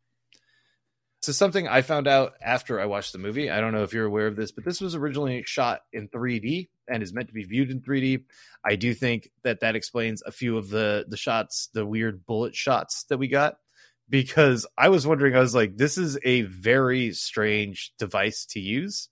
So 1.22 1.32
something 1.34 1.68
I 1.68 1.82
found 1.82 2.08
out 2.08 2.34
after 2.41 2.79
I 2.79 2.86
watched 2.86 3.12
the 3.12 3.20
movie. 3.20 3.50
I 3.50 3.60
don't 3.60 3.74
know 3.74 3.84
if 3.84 3.94
you're 3.94 4.06
aware 4.06 4.27
of 4.27 4.38
this, 4.38 4.51
but 4.51 4.63
this 4.63 4.79
was 4.79 4.96
originally 4.96 5.44
shot 5.46 5.82
in 5.91 6.08
3D 6.08 6.70
and 6.89 7.03
is 7.03 7.13
meant 7.13 7.27
to 7.27 7.34
be 7.34 7.43
viewed 7.43 7.69
in 7.72 7.81
3D. 7.81 8.24
I 8.65 8.75
do 8.75 8.93
think 8.93 9.29
that 9.43 9.60
that 9.62 9.75
explains 9.75 10.22
a 10.24 10.31
few 10.31 10.58
of 10.58 10.69
the 10.69 11.05
the 11.08 11.17
shots, 11.17 11.69
the 11.74 11.86
weird 11.86 12.25
bullet 12.25 12.55
shots 12.55 13.03
that 13.10 13.17
we 13.17 13.27
got 13.27 13.58
because 14.10 14.65
I 14.77 14.89
was 14.89 15.05
wondering 15.05 15.36
I 15.36 15.39
was 15.39 15.53
like 15.55 15.77
this 15.77 15.98
is 15.98 16.17
a 16.24 16.41
very 16.41 17.13
strange 17.13 17.93
device 18.00 18.46
to 18.48 18.60
use 18.60 19.10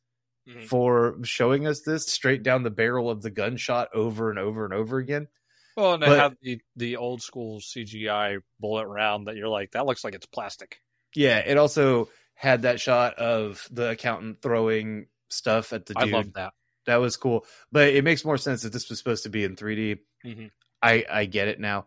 Mhm. 0.47 0.63
for 0.63 1.17
showing 1.23 1.67
us 1.67 1.81
this 1.81 2.07
straight 2.07 2.41
down 2.41 2.63
the 2.63 2.69
barrel 2.71 3.09
of 3.09 3.21
the 3.21 3.29
gunshot 3.29 3.89
over 3.93 4.29
and 4.29 4.39
over 4.39 4.63
and 4.63 4.73
over 4.73 4.97
again. 4.97 5.27
Well, 5.75 5.93
and 5.95 6.01
they 6.03 6.17
have 6.17 6.35
the 6.41 6.59
the 6.75 6.95
old 6.95 7.21
school 7.21 7.59
CGI 7.59 8.37
bullet 8.59 8.87
round 8.87 9.27
that 9.27 9.35
you're 9.35 9.49
like, 9.49 9.71
that 9.71 9.85
looks 9.85 10.03
like 10.03 10.15
it's 10.15 10.25
plastic. 10.25 10.81
Yeah, 11.13 11.39
it 11.39 11.57
also 11.57 12.09
had 12.33 12.61
that 12.61 12.79
shot 12.79 13.15
of 13.15 13.67
the 13.71 13.89
accountant 13.91 14.41
throwing 14.41 15.07
stuff 15.29 15.73
at 15.73 15.85
the 15.85 15.93
dude. 15.95 16.13
I 16.13 16.17
love 16.17 16.33
that. 16.33 16.53
That 16.87 16.97
was 16.97 17.15
cool, 17.17 17.45
but 17.71 17.89
it 17.89 18.03
makes 18.03 18.25
more 18.25 18.37
sense 18.37 18.63
that 18.63 18.73
this 18.73 18.89
was 18.89 18.97
supposed 18.97 19.23
to 19.23 19.29
be 19.29 19.43
in 19.43 19.55
3D. 19.55 19.99
Mhm. 20.25 20.51
I 20.81 21.05
I 21.09 21.25
get 21.25 21.47
it 21.49 21.59
now. 21.59 21.85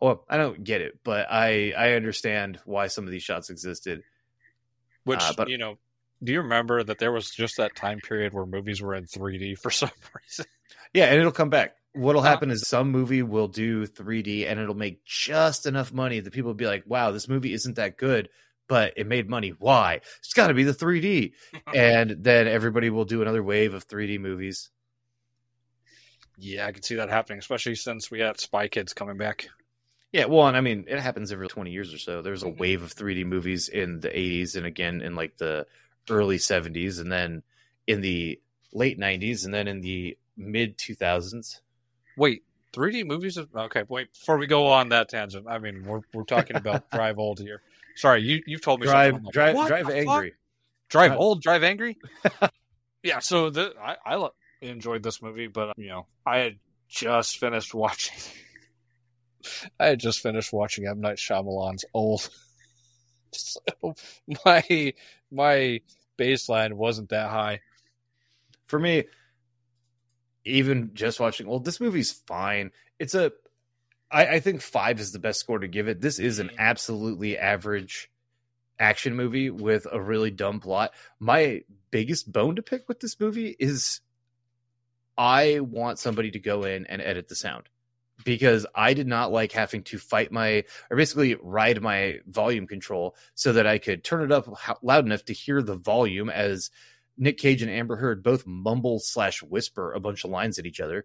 Well, 0.00 0.24
I 0.28 0.36
don't 0.38 0.64
get 0.64 0.80
it, 0.80 0.98
but 1.04 1.26
I 1.30 1.72
I 1.76 1.92
understand 1.92 2.58
why 2.64 2.88
some 2.88 3.04
of 3.04 3.10
these 3.10 3.22
shots 3.22 3.50
existed. 3.50 4.02
Which 5.04 5.20
Uh, 5.22 5.32
but- 5.36 5.48
you 5.48 5.58
know, 5.58 5.78
do 6.22 6.32
you 6.32 6.40
remember 6.40 6.82
that 6.82 6.98
there 6.98 7.12
was 7.12 7.30
just 7.30 7.56
that 7.58 7.76
time 7.76 8.00
period 8.00 8.32
where 8.32 8.46
movies 8.46 8.80
were 8.82 8.94
in 8.94 9.04
3D 9.06 9.54
for 9.58 9.70
some 9.70 9.90
reason? 10.14 10.46
Yeah, 10.94 11.06
and 11.06 11.18
it'll 11.20 11.32
come 11.32 11.50
back. 11.50 11.76
What'll 11.92 12.20
Uh, 12.22 12.24
happen 12.24 12.50
is 12.50 12.66
some 12.68 12.90
movie 12.90 13.22
will 13.22 13.48
do 13.48 13.86
3D 13.86 14.46
and 14.46 14.58
it'll 14.60 14.74
make 14.74 15.04
just 15.04 15.66
enough 15.66 15.92
money 15.92 16.20
that 16.20 16.32
people 16.32 16.48
will 16.48 16.54
be 16.54 16.66
like, 16.66 16.84
"Wow, 16.86 17.10
this 17.10 17.28
movie 17.28 17.52
isn't 17.52 17.76
that 17.76 17.96
good." 17.98 18.28
But 18.70 18.94
it 18.96 19.08
made 19.08 19.28
money. 19.28 19.48
Why? 19.58 20.00
It's 20.20 20.32
got 20.32 20.46
to 20.46 20.54
be 20.54 20.62
the 20.62 20.72
3D. 20.72 21.32
and 21.74 22.22
then 22.22 22.46
everybody 22.46 22.88
will 22.88 23.04
do 23.04 23.20
another 23.20 23.42
wave 23.42 23.74
of 23.74 23.86
3D 23.88 24.18
movies. 24.20 24.70
yeah, 26.38 26.66
I 26.66 26.72
can 26.72 26.82
see 26.82 26.94
that 26.94 27.10
happening, 27.10 27.40
especially 27.40 27.74
since 27.74 28.12
we 28.12 28.18
got 28.18 28.38
Spy 28.40 28.68
Kids 28.68 28.94
coming 28.94 29.16
back. 29.16 29.48
Yeah, 30.12 30.26
well, 30.26 30.46
and 30.46 30.56
I 30.56 30.60
mean, 30.60 30.84
it 30.88 31.00
happens 31.00 31.32
every 31.32 31.48
20 31.48 31.72
years 31.72 31.92
or 31.92 31.98
so. 31.98 32.22
There's 32.22 32.44
a 32.44 32.46
Mhm. 32.46 32.58
wave 32.58 32.82
of 32.82 32.92
3D 32.92 33.24
movies 33.24 33.68
in 33.68 33.98
the 34.00 34.16
80s 34.16 34.54
and 34.54 34.64
again 34.66 35.02
in 35.02 35.16
like 35.16 35.36
the 35.36 35.66
early 36.08 36.38
70s 36.38 37.00
and 37.00 37.10
then 37.10 37.42
in 37.88 38.00
the 38.00 38.40
late 38.72 38.98
90s 38.98 39.44
and 39.44 39.52
then 39.52 39.66
in 39.66 39.80
the 39.80 40.16
mid 40.36 40.78
2000s. 40.78 41.60
Wait, 42.16 42.44
3D 42.72 43.04
movies? 43.04 43.36
Okay, 43.36 43.82
wait. 43.88 44.12
Before 44.12 44.38
we 44.38 44.46
go 44.46 44.68
on 44.68 44.90
that 44.90 45.08
tangent, 45.08 45.46
I 45.48 45.58
mean, 45.58 45.84
we're 45.84 46.02
we're 46.14 46.24
talking 46.24 46.56
about 46.56 46.88
Drive 46.92 47.18
Old 47.18 47.40
here. 47.40 47.62
Sorry, 47.96 48.22
you 48.22 48.42
you've 48.46 48.62
told 48.62 48.80
me 48.80 48.86
Drive 48.86 49.12
something. 49.12 49.24
Like, 49.26 49.32
drive 49.32 49.56
"What 49.56 49.68
drive 49.68 49.90
angry. 49.90 50.30
fuck? 50.30 50.38
Drive 50.88 51.08
Drive- 51.10 51.18
Old, 51.20 51.42
Drive 51.42 51.62
Angry. 51.62 51.98
yeah, 53.02 53.18
so 53.20 53.50
the, 53.50 53.74
I 53.80 53.96
I 54.04 54.14
lo- 54.16 54.34
enjoyed 54.60 55.02
this 55.02 55.22
movie, 55.22 55.46
but 55.46 55.74
you 55.76 55.88
know, 55.88 56.06
I 56.26 56.38
had 56.38 56.58
just 56.88 57.38
finished 57.38 57.74
watching. 57.74 58.16
I 59.80 59.86
had 59.86 60.00
just 60.00 60.20
finished 60.20 60.52
watching 60.52 60.86
M 60.86 61.00
Night 61.00 61.16
Shyamalan's 61.18 61.84
Old. 61.94 62.28
So 63.32 63.60
my 64.44 64.92
my 65.30 65.80
baseline 66.18 66.72
wasn't 66.72 67.10
that 67.10 67.30
high. 67.30 67.60
For 68.66 68.76
me, 68.76 69.04
even 70.44 70.90
just 70.94 71.20
watching, 71.20 71.46
well, 71.46 71.60
this 71.60 71.80
movie's 71.80 72.10
fine. 72.10 72.72
It's 72.98 73.14
a 73.14 73.30
I, 74.10 74.26
I 74.26 74.40
think 74.40 74.60
five 74.60 75.00
is 75.00 75.12
the 75.12 75.18
best 75.18 75.40
score 75.40 75.58
to 75.58 75.68
give 75.68 75.88
it. 75.88 76.00
This 76.00 76.18
is 76.18 76.38
an 76.38 76.48
Mhm. 76.48 76.58
absolutely 76.58 77.38
average 77.38 78.10
action 78.78 79.14
movie 79.14 79.50
with 79.50 79.86
a 79.90 80.00
really 80.00 80.30
dumb 80.30 80.60
plot. 80.60 80.92
My 81.18 81.62
biggest 81.90 82.30
bone 82.32 82.56
to 82.56 82.62
pick 82.62 82.88
with 82.88 83.00
this 83.00 83.18
movie 83.20 83.54
is 83.58 84.00
I 85.18 85.60
want 85.60 85.98
somebody 85.98 86.30
to 86.30 86.38
go 86.38 86.64
in 86.64 86.86
and 86.86 87.02
edit 87.02 87.28
the 87.28 87.34
sound 87.34 87.68
because 88.24 88.66
I 88.74 88.94
did 88.94 89.06
not 89.06 89.32
like 89.32 89.52
having 89.52 89.82
to 89.84 89.98
fight 89.98 90.32
my 90.32 90.64
or 90.90 90.96
basically 90.96 91.34
ride 91.34 91.82
my 91.82 92.20
volume 92.26 92.66
control 92.66 93.16
so 93.34 93.52
that 93.52 93.66
I 93.66 93.78
could 93.78 94.02
turn 94.02 94.22
it 94.22 94.32
up 94.32 94.48
loud 94.82 95.04
enough 95.04 95.24
to 95.26 95.34
hear 95.34 95.62
the 95.62 95.76
volume 95.76 96.30
as 96.30 96.70
Nick 97.18 97.36
Cage 97.36 97.60
and 97.60 97.70
Amber 97.70 97.96
Heard 97.96 98.22
both 98.22 98.46
mumble 98.46 98.98
slash 98.98 99.42
whisper 99.42 99.92
a 99.92 100.00
bunch 100.00 100.24
of 100.24 100.30
lines 100.30 100.58
at 100.58 100.64
each 100.66 100.80
other, 100.80 101.04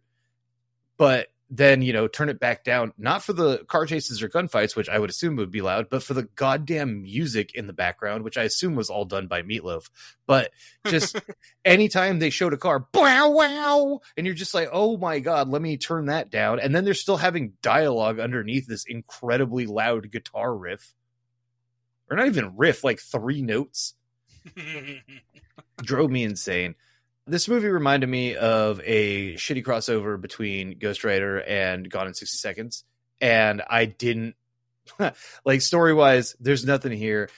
but 0.97 1.27
then 1.49 1.81
you 1.81 1.93
know 1.93 2.07
turn 2.07 2.29
it 2.29 2.39
back 2.39 2.63
down 2.63 2.91
not 2.97 3.21
for 3.21 3.33
the 3.33 3.59
car 3.65 3.85
chases 3.85 4.23
or 4.23 4.29
gunfights, 4.29 4.75
which 4.75 4.89
I 4.89 4.97
would 4.97 5.09
assume 5.09 5.35
would 5.35 5.51
be 5.51 5.61
loud, 5.61 5.89
but 5.89 6.03
for 6.03 6.13
the 6.13 6.23
goddamn 6.35 7.03
music 7.03 7.53
in 7.53 7.67
the 7.67 7.73
background, 7.73 8.23
which 8.23 8.37
I 8.37 8.43
assume 8.43 8.75
was 8.75 8.89
all 8.89 9.05
done 9.05 9.27
by 9.27 9.43
Meatloaf. 9.43 9.89
But 10.25 10.51
just 10.87 11.19
anytime 11.65 12.19
they 12.19 12.31
showed 12.31 12.53
a 12.53 12.57
car, 12.57 12.87
wow, 12.93 13.29
wow, 13.29 13.99
and 14.17 14.25
you're 14.25 14.35
just 14.35 14.53
like, 14.55 14.69
oh 14.71 14.97
my 14.97 15.19
god, 15.19 15.49
let 15.49 15.61
me 15.61 15.77
turn 15.77 16.07
that 16.07 16.31
down. 16.31 16.59
And 16.59 16.75
then 16.75 16.83
they're 16.83 16.93
still 16.93 17.17
having 17.17 17.53
dialogue 17.61 18.19
underneath 18.19 18.67
this 18.67 18.85
incredibly 18.85 19.67
loud 19.67 20.11
guitar 20.11 20.55
riff, 20.55 20.93
or 22.09 22.17
not 22.17 22.27
even 22.27 22.55
riff, 22.57 22.83
like 22.83 22.99
three 22.99 23.41
notes 23.41 23.93
drove 25.77 26.09
me 26.09 26.23
insane. 26.23 26.75
This 27.27 27.47
movie 27.47 27.69
reminded 27.69 28.07
me 28.07 28.35
of 28.35 28.79
a 28.83 29.33
shitty 29.33 29.63
crossover 29.63 30.19
between 30.21 30.77
Ghost 30.77 31.03
Rider 31.03 31.41
and 31.41 31.89
Gone 31.89 32.07
in 32.07 32.13
60 32.13 32.37
Seconds. 32.37 32.83
And 33.19 33.63
I 33.67 33.85
didn't 33.85 34.35
like 35.45 35.61
story 35.61 35.93
wise, 35.93 36.35
there's 36.39 36.65
nothing 36.65 36.91
here. 36.91 37.29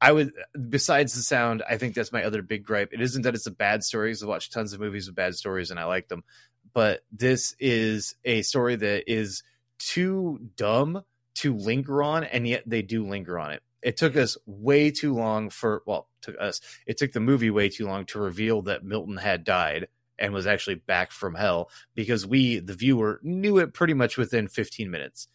I 0.00 0.12
would, 0.12 0.32
besides 0.70 1.14
the 1.14 1.22
sound, 1.22 1.62
I 1.68 1.76
think 1.76 1.94
that's 1.94 2.12
my 2.12 2.24
other 2.24 2.42
big 2.42 2.64
gripe. 2.64 2.90
It 2.92 3.00
isn't 3.02 3.22
that 3.22 3.34
it's 3.34 3.46
a 3.46 3.50
bad 3.50 3.84
story. 3.84 4.12
'cause 4.12 4.22
I've 4.22 4.28
watched 4.28 4.52
tons 4.52 4.72
of 4.72 4.80
movies 4.80 5.06
with 5.06 5.16
bad 5.16 5.34
stories 5.34 5.70
and 5.70 5.78
I 5.78 5.84
like 5.84 6.08
them. 6.08 6.24
But 6.72 7.04
this 7.12 7.54
is 7.58 8.14
a 8.24 8.42
story 8.42 8.76
that 8.76 9.10
is 9.12 9.42
too 9.78 10.40
dumb 10.56 11.04
to 11.36 11.54
linger 11.54 12.02
on, 12.02 12.24
and 12.24 12.46
yet 12.48 12.62
they 12.66 12.80
do 12.82 13.06
linger 13.06 13.38
on 13.38 13.52
it. 13.52 13.62
It 13.84 13.98
took 13.98 14.16
us 14.16 14.38
way 14.46 14.90
too 14.90 15.14
long 15.14 15.50
for, 15.50 15.82
well, 15.84 16.08
took 16.22 16.36
us, 16.40 16.62
it 16.86 16.96
took 16.96 17.12
the 17.12 17.20
movie 17.20 17.50
way 17.50 17.68
too 17.68 17.86
long 17.86 18.06
to 18.06 18.18
reveal 18.18 18.62
that 18.62 18.82
Milton 18.82 19.18
had 19.18 19.44
died 19.44 19.88
and 20.18 20.32
was 20.32 20.46
actually 20.46 20.76
back 20.76 21.12
from 21.12 21.34
hell 21.34 21.70
because 21.94 22.26
we, 22.26 22.60
the 22.60 22.72
viewer, 22.72 23.20
knew 23.22 23.58
it 23.58 23.74
pretty 23.74 23.92
much 23.92 24.16
within 24.16 24.48
15 24.48 24.90
minutes. 24.90 25.28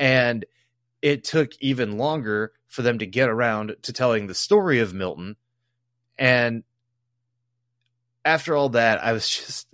And 0.00 0.44
it 1.00 1.22
took 1.22 1.52
even 1.60 1.96
longer 1.96 2.52
for 2.66 2.82
them 2.82 2.98
to 2.98 3.06
get 3.06 3.28
around 3.28 3.76
to 3.82 3.92
telling 3.92 4.26
the 4.26 4.34
story 4.34 4.80
of 4.80 4.92
Milton. 4.92 5.36
And 6.18 6.64
after 8.24 8.56
all 8.56 8.70
that, 8.70 9.02
I 9.04 9.12
was 9.12 9.28
just, 9.28 9.72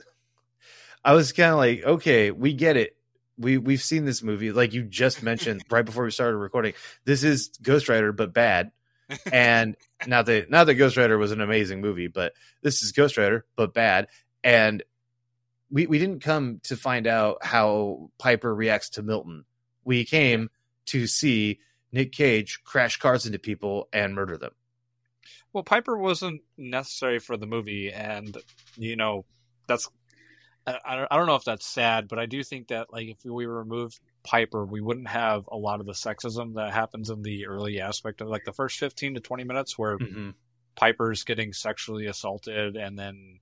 I 1.02 1.14
was 1.14 1.32
kind 1.32 1.52
of 1.52 1.56
like, 1.56 1.82
okay, 1.82 2.30
we 2.30 2.52
get 2.52 2.76
it. 2.76 2.94
We 3.38 3.58
we've 3.58 3.82
seen 3.82 4.04
this 4.04 4.22
movie, 4.22 4.52
like 4.52 4.72
you 4.72 4.82
just 4.82 5.22
mentioned 5.22 5.62
right 5.70 5.84
before 5.84 6.04
we 6.04 6.10
started 6.10 6.36
recording. 6.36 6.74
This 7.04 7.22
is 7.22 7.48
Ghost 7.62 7.88
Rider, 7.88 8.12
but 8.12 8.32
bad. 8.32 8.72
And 9.32 9.76
not 10.06 10.26
that 10.26 10.50
not 10.50 10.64
that 10.64 10.74
Ghost 10.74 10.96
Rider 10.96 11.16
was 11.16 11.32
an 11.32 11.40
amazing 11.40 11.80
movie, 11.80 12.08
but 12.08 12.32
this 12.62 12.82
is 12.82 12.92
Ghost 12.92 13.16
Rider, 13.16 13.46
but 13.56 13.72
bad. 13.72 14.08
And 14.44 14.82
we 15.70 15.86
we 15.86 15.98
didn't 15.98 16.22
come 16.22 16.60
to 16.64 16.76
find 16.76 17.06
out 17.06 17.44
how 17.44 18.10
Piper 18.18 18.54
reacts 18.54 18.90
to 18.90 19.02
Milton. 19.02 19.44
We 19.84 20.04
came 20.04 20.50
to 20.86 21.06
see 21.06 21.60
Nick 21.92 22.12
Cage 22.12 22.60
crash 22.64 22.98
cars 22.98 23.26
into 23.26 23.38
people 23.38 23.88
and 23.92 24.14
murder 24.14 24.36
them. 24.36 24.52
Well, 25.52 25.64
Piper 25.64 25.96
wasn't 25.96 26.42
necessary 26.56 27.18
for 27.18 27.36
the 27.36 27.46
movie, 27.46 27.92
and 27.92 28.36
you 28.76 28.96
know 28.96 29.24
that's 29.66 29.88
I, 30.84 31.06
I 31.10 31.16
don't- 31.16 31.26
know 31.26 31.34
if 31.36 31.44
that's 31.44 31.66
sad, 31.66 32.08
but 32.08 32.18
I 32.18 32.26
do 32.26 32.42
think 32.42 32.68
that 32.68 32.92
like 32.92 33.08
if 33.08 33.18
we 33.24 33.46
removed 33.46 33.98
Piper, 34.24 34.64
we 34.64 34.80
wouldn't 34.80 35.08
have 35.08 35.48
a 35.50 35.56
lot 35.56 35.80
of 35.80 35.86
the 35.86 35.92
sexism 35.92 36.54
that 36.54 36.72
happens 36.72 37.10
in 37.10 37.22
the 37.22 37.46
early 37.46 37.80
aspect 37.80 38.20
of 38.20 38.28
like 38.28 38.44
the 38.44 38.52
first 38.52 38.78
fifteen 38.78 39.14
to 39.14 39.20
twenty 39.20 39.44
minutes 39.44 39.78
where 39.78 39.96
Mm-hmm. 39.98 40.30
Piper's 40.76 41.24
getting 41.24 41.52
sexually 41.52 42.06
assaulted 42.06 42.76
and 42.76 42.96
then 42.98 43.40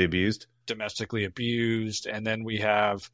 Abused. 0.00 0.46
domestically 0.66 1.24
abused, 1.24 2.06
and 2.06 2.24
then 2.24 2.44
we 2.44 2.58
have 2.58 3.10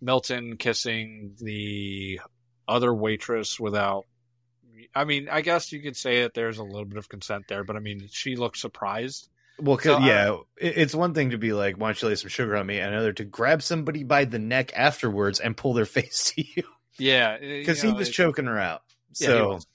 Milton 0.00 0.56
kissing 0.56 1.34
the 1.38 2.20
other 2.66 2.94
waitress 2.94 3.60
without. 3.60 4.06
I 4.94 5.04
mean, 5.04 5.28
I 5.30 5.42
guess 5.42 5.70
you 5.72 5.80
could 5.82 5.96
say 5.96 6.22
that 6.22 6.32
there's 6.34 6.58
a 6.58 6.64
little 6.64 6.86
bit 6.86 6.96
of 6.98 7.08
consent 7.08 7.44
there, 7.48 7.64
but 7.64 7.76
I 7.76 7.80
mean, 7.80 8.08
she 8.10 8.36
looked 8.36 8.56
surprised. 8.56 9.28
Well, 9.62 9.78
So, 9.78 9.98
yeah, 10.00 10.32
uh, 10.32 10.38
it- 10.58 10.76
it's 10.78 10.94
one 10.94 11.14
thing 11.14 11.30
to 11.30 11.38
be 11.38 11.52
like, 11.52 11.76
"Why 11.76 11.88
don't 11.88 12.02
you 12.02 12.08
lay 12.08 12.14
some 12.16 12.28
sugar 12.30 12.56
on 12.56 12.66
me?" 12.66 12.78
and 12.80 12.92
another 12.92 13.12
to 13.14 13.24
grab 13.24 13.62
somebody 13.62 14.02
by 14.04 14.24
the 14.24 14.38
neck 14.38 14.72
afterwards 14.76 15.38
and 15.40 15.56
pull 15.56 15.72
their 15.72 15.84
face 15.98 16.32
to 16.34 16.42
you 16.56 16.64
Yeah, 16.98 17.38
because 17.38 17.82
you 17.82 17.88
he 17.90 17.92
know, 17.92 17.98
was 17.98 18.08
it- 18.08 18.12
choking 18.12 18.46
her 18.46 18.58
out. 18.58 18.82
Yeah, 19.18 19.26
so 19.26 19.36
he 19.36 19.42
was. 19.54 19.66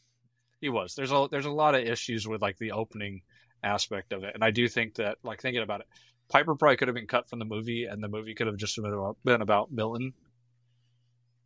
He 0.61 0.69
was. 0.69 0.95
There's 0.95 1.11
a 1.11 1.27
there's 1.31 1.45
a 1.45 1.51
lot 1.51 1.75
of 1.75 1.81
issues 1.85 2.27
with 2.27 2.41
like 2.41 2.57
the 2.57 2.71
opening 2.73 3.21
aspect 3.63 4.11
of 4.13 4.23
it, 4.23 4.33
and 4.33 4.43
I 4.43 4.51
do 4.51 4.67
think 4.67 4.95
that 4.95 5.17
like 5.23 5.41
thinking 5.41 5.61
about 5.63 5.81
it, 5.81 5.87
Piper 6.29 6.55
probably 6.55 6.75
could 6.77 6.87
have 6.89 6.95
been 6.95 7.07
cut 7.07 7.29
from 7.29 7.39
the 7.39 7.45
movie, 7.45 7.85
and 7.85 8.03
the 8.03 8.07
movie 8.09 8.33
could 8.35 8.47
have 8.47 8.57
just 8.57 8.75
been 8.75 8.85
about, 8.91 9.17
been 9.23 9.41
about 9.41 9.71
Milton. 9.71 10.13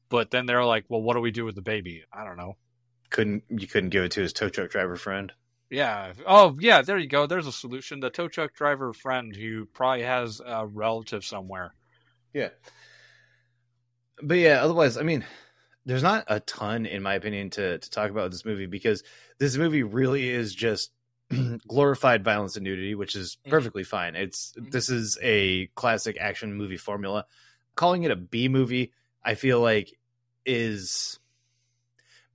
But 0.10 0.32
then 0.32 0.46
they're 0.46 0.66
like, 0.66 0.86
well, 0.90 1.02
what 1.02 1.14
do 1.14 1.20
we 1.22 1.32
do 1.32 1.46
with 1.46 1.56
the 1.56 1.62
baby? 1.62 2.04
I 2.12 2.26
don't 2.26 2.38
know. 2.38 2.58
couldn't 3.12 3.44
you 3.50 3.68
couldn't 3.68 3.90
give 3.92 4.04
it 4.06 4.12
to 4.14 4.22
his 4.22 4.34
tow 4.34 4.50
truck 4.50 4.72
driver 4.72 4.96
friend? 4.96 5.32
Yeah. 5.72 6.12
Oh, 6.28 6.58
yeah. 6.60 6.82
There 6.82 6.98
you 6.98 7.08
go. 7.08 7.26
There's 7.26 7.48
a 7.48 7.52
solution. 7.52 8.02
The 8.02 8.10
tow 8.10 8.28
truck 8.28 8.54
driver 8.54 8.92
friend 8.94 9.34
who 9.36 9.66
probably 9.66 10.04
has 10.04 10.42
a 10.46 10.68
relative 10.68 11.24
somewhere. 11.24 11.74
Yeah. 12.34 12.50
But 14.22 14.38
yeah, 14.38 14.62
otherwise, 14.64 14.98
I 14.98 15.04
mean, 15.04 15.26
there's 15.86 16.04
not 16.04 16.26
a 16.28 16.42
ton, 16.42 16.86
in 16.86 17.02
my 17.02 17.16
opinion, 17.16 17.50
to 17.52 17.80
to 17.80 17.90
talk 17.90 18.12
about 18.12 18.32
this 18.32 18.46
movie 18.46 18.66
because 18.68 19.02
this 19.40 19.56
movie 19.58 19.84
really 19.84 20.30
is 20.30 20.54
just 20.54 20.92
glorified 21.68 22.24
violence 22.24 22.58
and 22.58 22.66
nudity, 22.66 22.94
which 22.94 23.16
is 23.16 23.38
Mhm. 23.46 23.50
perfectly 23.50 23.84
fine. 23.86 24.16
It's 24.16 24.54
Mhm. 24.60 24.72
this 24.72 24.90
is 24.90 25.18
a 25.24 25.68
classic 25.76 26.18
action 26.20 26.54
movie 26.54 26.78
formula. 26.78 27.26
Calling 27.76 28.04
it 28.04 28.12
a 28.12 28.18
B 28.18 28.50
movie, 28.50 28.92
I 29.24 29.36
feel 29.36 29.62
like, 29.62 29.98
is 30.46 31.18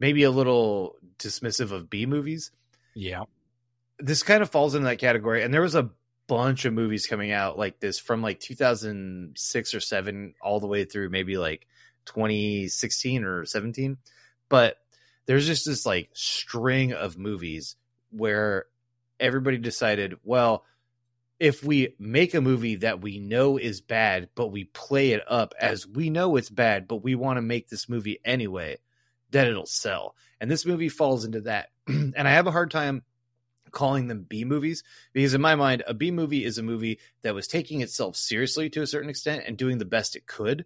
maybe 0.00 0.22
a 0.22 0.30
little 0.30 0.96
dismissive 1.18 1.70
of 1.70 1.90
B 1.90 2.06
movies 2.06 2.50
Yeah. 2.96 3.24
this 3.98 4.22
kind 4.22 4.42
of 4.42 4.50
falls 4.50 4.74
into 4.74 4.86
that 4.88 4.98
category 4.98 5.42
and 5.42 5.52
there 5.52 5.60
was 5.60 5.74
a 5.74 5.90
bunch 6.28 6.64
of 6.64 6.72
movies 6.72 7.06
coming 7.06 7.30
out 7.30 7.58
like 7.58 7.78
this 7.78 7.98
from 7.98 8.22
like 8.22 8.40
2006 8.40 9.74
or 9.74 9.80
7 9.80 10.34
all 10.40 10.60
the 10.60 10.66
way 10.66 10.84
through 10.84 11.10
maybe 11.10 11.36
like 11.36 11.66
2016 12.06 13.22
or 13.22 13.44
17 13.44 13.98
but 14.48 14.78
there's 15.26 15.46
just 15.46 15.66
this 15.66 15.84
like 15.84 16.08
string 16.14 16.92
of 16.92 17.18
movies 17.18 17.76
where 18.10 18.64
everybody 19.20 19.58
decided 19.58 20.14
well 20.24 20.64
if 21.38 21.62
we 21.62 21.94
make 21.98 22.32
a 22.32 22.40
movie 22.40 22.76
that 22.76 23.02
we 23.02 23.18
know 23.20 23.58
is 23.58 23.80
bad 23.82 24.30
but 24.34 24.48
we 24.48 24.64
play 24.64 25.12
it 25.12 25.22
up 25.28 25.54
as 25.60 25.86
we 25.86 26.08
know 26.08 26.36
it's 26.36 26.50
bad 26.50 26.88
but 26.88 27.04
we 27.04 27.14
want 27.14 27.36
to 27.36 27.42
make 27.42 27.68
this 27.68 27.88
movie 27.88 28.18
anyway 28.24 28.78
then 29.36 29.46
it'll 29.46 29.66
sell. 29.66 30.14
And 30.40 30.50
this 30.50 30.66
movie 30.66 30.88
falls 30.88 31.24
into 31.24 31.42
that. 31.42 31.68
And 31.88 32.26
i 32.26 32.30
have 32.32 32.46
a 32.46 32.52
hard 32.52 32.70
time 32.70 33.02
calling 33.70 34.08
them 34.08 34.24
B 34.28 34.44
movies 34.44 34.82
because 35.12 35.34
in 35.34 35.40
my 35.40 35.54
mind 35.54 35.82
a 35.86 35.94
B 35.94 36.10
movie 36.10 36.44
is 36.44 36.56
a 36.56 36.62
movie 36.62 36.98
that 37.22 37.34
was 37.34 37.46
taking 37.46 37.82
itself 37.82 38.16
seriously 38.16 38.70
to 38.70 38.82
a 38.82 38.86
certain 38.86 39.10
extent 39.10 39.44
and 39.46 39.56
doing 39.56 39.78
the 39.78 39.84
best 39.84 40.16
it 40.16 40.26
could 40.26 40.64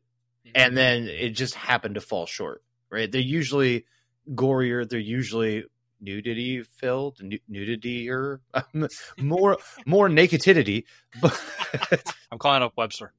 and 0.54 0.76
then 0.76 1.08
it 1.08 1.30
just 1.30 1.54
happened 1.54 1.96
to 1.96 2.00
fall 2.00 2.26
short 2.26 2.62
right? 2.90 3.10
They're 3.10 3.20
usually 3.20 3.84
gorier 4.32 4.88
they're 4.88 4.98
usually 5.00 5.64
nudity 6.00 6.62
filled 6.62 7.18
nu- 7.20 7.38
nudity 7.48 8.08
or 8.08 8.40
more 9.18 9.58
more 9.86 10.08
nakedity 10.08 10.84
but 11.20 11.38
I'm 12.30 12.38
calling 12.38 12.62
up 12.62 12.74
Webster, 12.76 13.12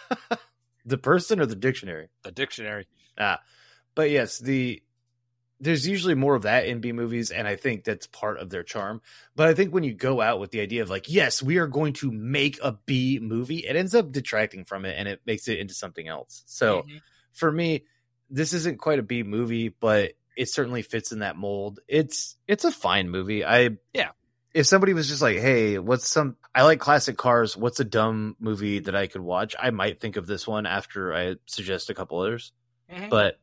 the 0.84 0.98
person 0.98 1.40
or 1.40 1.46
the 1.46 1.56
dictionary? 1.56 2.08
The 2.24 2.32
dictionary. 2.32 2.86
Ah, 3.18 3.40
but 3.98 4.10
yes, 4.10 4.38
the 4.38 4.80
there's 5.60 5.88
usually 5.88 6.14
more 6.14 6.36
of 6.36 6.42
that 6.42 6.66
in 6.66 6.80
B 6.80 6.92
movies, 6.92 7.32
and 7.32 7.48
I 7.48 7.56
think 7.56 7.82
that's 7.82 8.06
part 8.06 8.38
of 8.38 8.48
their 8.48 8.62
charm. 8.62 9.02
But 9.34 9.48
I 9.48 9.54
think 9.54 9.74
when 9.74 9.82
you 9.82 9.92
go 9.92 10.20
out 10.20 10.38
with 10.38 10.52
the 10.52 10.60
idea 10.60 10.82
of 10.82 10.88
like, 10.88 11.06
yes, 11.08 11.42
we 11.42 11.56
are 11.58 11.66
going 11.66 11.94
to 11.94 12.12
make 12.12 12.60
a 12.62 12.78
B 12.86 13.18
movie, 13.20 13.66
it 13.66 13.74
ends 13.74 13.92
up 13.92 14.12
detracting 14.12 14.64
from 14.64 14.84
it, 14.84 14.94
and 14.96 15.08
it 15.08 15.20
makes 15.26 15.48
it 15.48 15.58
into 15.58 15.74
something 15.74 16.06
else. 16.06 16.44
So 16.46 16.82
Mhm. 16.82 17.00
for 17.32 17.50
me, 17.50 17.86
this 18.30 18.52
isn't 18.52 18.78
quite 18.78 19.00
a 19.00 19.02
B 19.02 19.24
movie, 19.24 19.70
but 19.70 20.12
it 20.36 20.48
certainly 20.48 20.82
fits 20.82 21.10
in 21.10 21.18
that 21.18 21.34
mold. 21.36 21.80
It's 21.88 22.36
it's 22.46 22.64
a 22.64 22.70
fine 22.70 23.10
movie. 23.10 23.44
I 23.44 23.70
Yeah. 23.92 24.12
If 24.54 24.66
somebody 24.68 24.94
was 24.94 25.08
just 25.08 25.22
like, 25.22 25.38
"Hey, 25.38 25.78
what's 25.80 26.06
some? 26.08 26.36
I 26.54 26.62
like 26.62 26.78
classic 26.78 27.16
cars. 27.16 27.56
What's 27.56 27.80
a 27.80 27.84
dumb 27.84 28.36
movie 28.38 28.78
that 28.78 28.94
I 28.94 29.08
could 29.08 29.22
watch?" 29.22 29.56
I 29.58 29.70
might 29.70 30.00
think 30.00 30.14
of 30.16 30.28
this 30.28 30.46
one 30.46 30.66
after 30.66 31.12
I 31.12 31.34
suggest 31.46 31.90
a 31.90 31.94
couple 31.94 32.20
others 32.20 32.52
Mhm. 32.88 33.10
but 33.10 33.40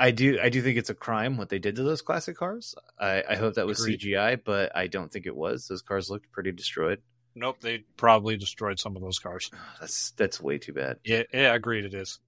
I 0.00 0.12
do 0.12 0.38
I 0.42 0.48
do 0.48 0.62
think 0.62 0.78
it's 0.78 0.88
a 0.88 0.94
crime 0.94 1.36
what 1.36 1.50
they 1.50 1.58
did 1.58 1.76
to 1.76 1.82
those 1.82 2.00
classic 2.00 2.36
cars. 2.38 2.74
I, 2.98 3.22
I 3.28 3.36
hope 3.36 3.54
that 3.54 3.66
was 3.66 3.80
Agreed. 3.80 4.00
CGI, 4.00 4.40
but 4.42 4.74
I 4.74 4.86
don't 4.86 5.12
think 5.12 5.26
it 5.26 5.36
was. 5.36 5.68
Those 5.68 5.82
cars 5.82 6.08
looked 6.08 6.32
pretty 6.32 6.52
destroyed. 6.52 7.02
nope, 7.34 7.58
they 7.60 7.84
probably 7.98 8.38
destroyed 8.38 8.80
some 8.80 8.96
of 8.96 9.02
those 9.02 9.18
cars. 9.18 9.50
That's 9.80 10.12
that's 10.12 10.40
way 10.40 10.56
too 10.56 10.72
bad. 10.72 10.96
Yeah, 11.04 11.24
yeah, 11.34 11.52
I 11.52 11.54
agreed. 11.54 11.84
It 11.84 11.92
is. 11.92 12.18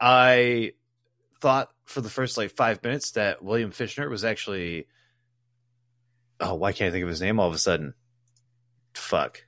I 0.00 0.72
thought 1.40 1.70
for 1.84 2.00
the 2.00 2.08
first 2.10 2.38
like 2.38 2.52
five 2.52 2.82
minutes 2.84 3.10
that 3.12 3.42
William 3.42 3.72
Fichtner 3.72 4.08
was 4.08 4.24
actually 4.24 4.86
oh 6.38 6.54
why 6.54 6.72
can't 6.72 6.88
I 6.88 6.92
think 6.92 7.02
of 7.02 7.08
his 7.08 7.20
name 7.20 7.40
all 7.40 7.48
of 7.48 7.54
a 7.54 7.58
sudden? 7.58 7.94
Fuck. 8.94 9.42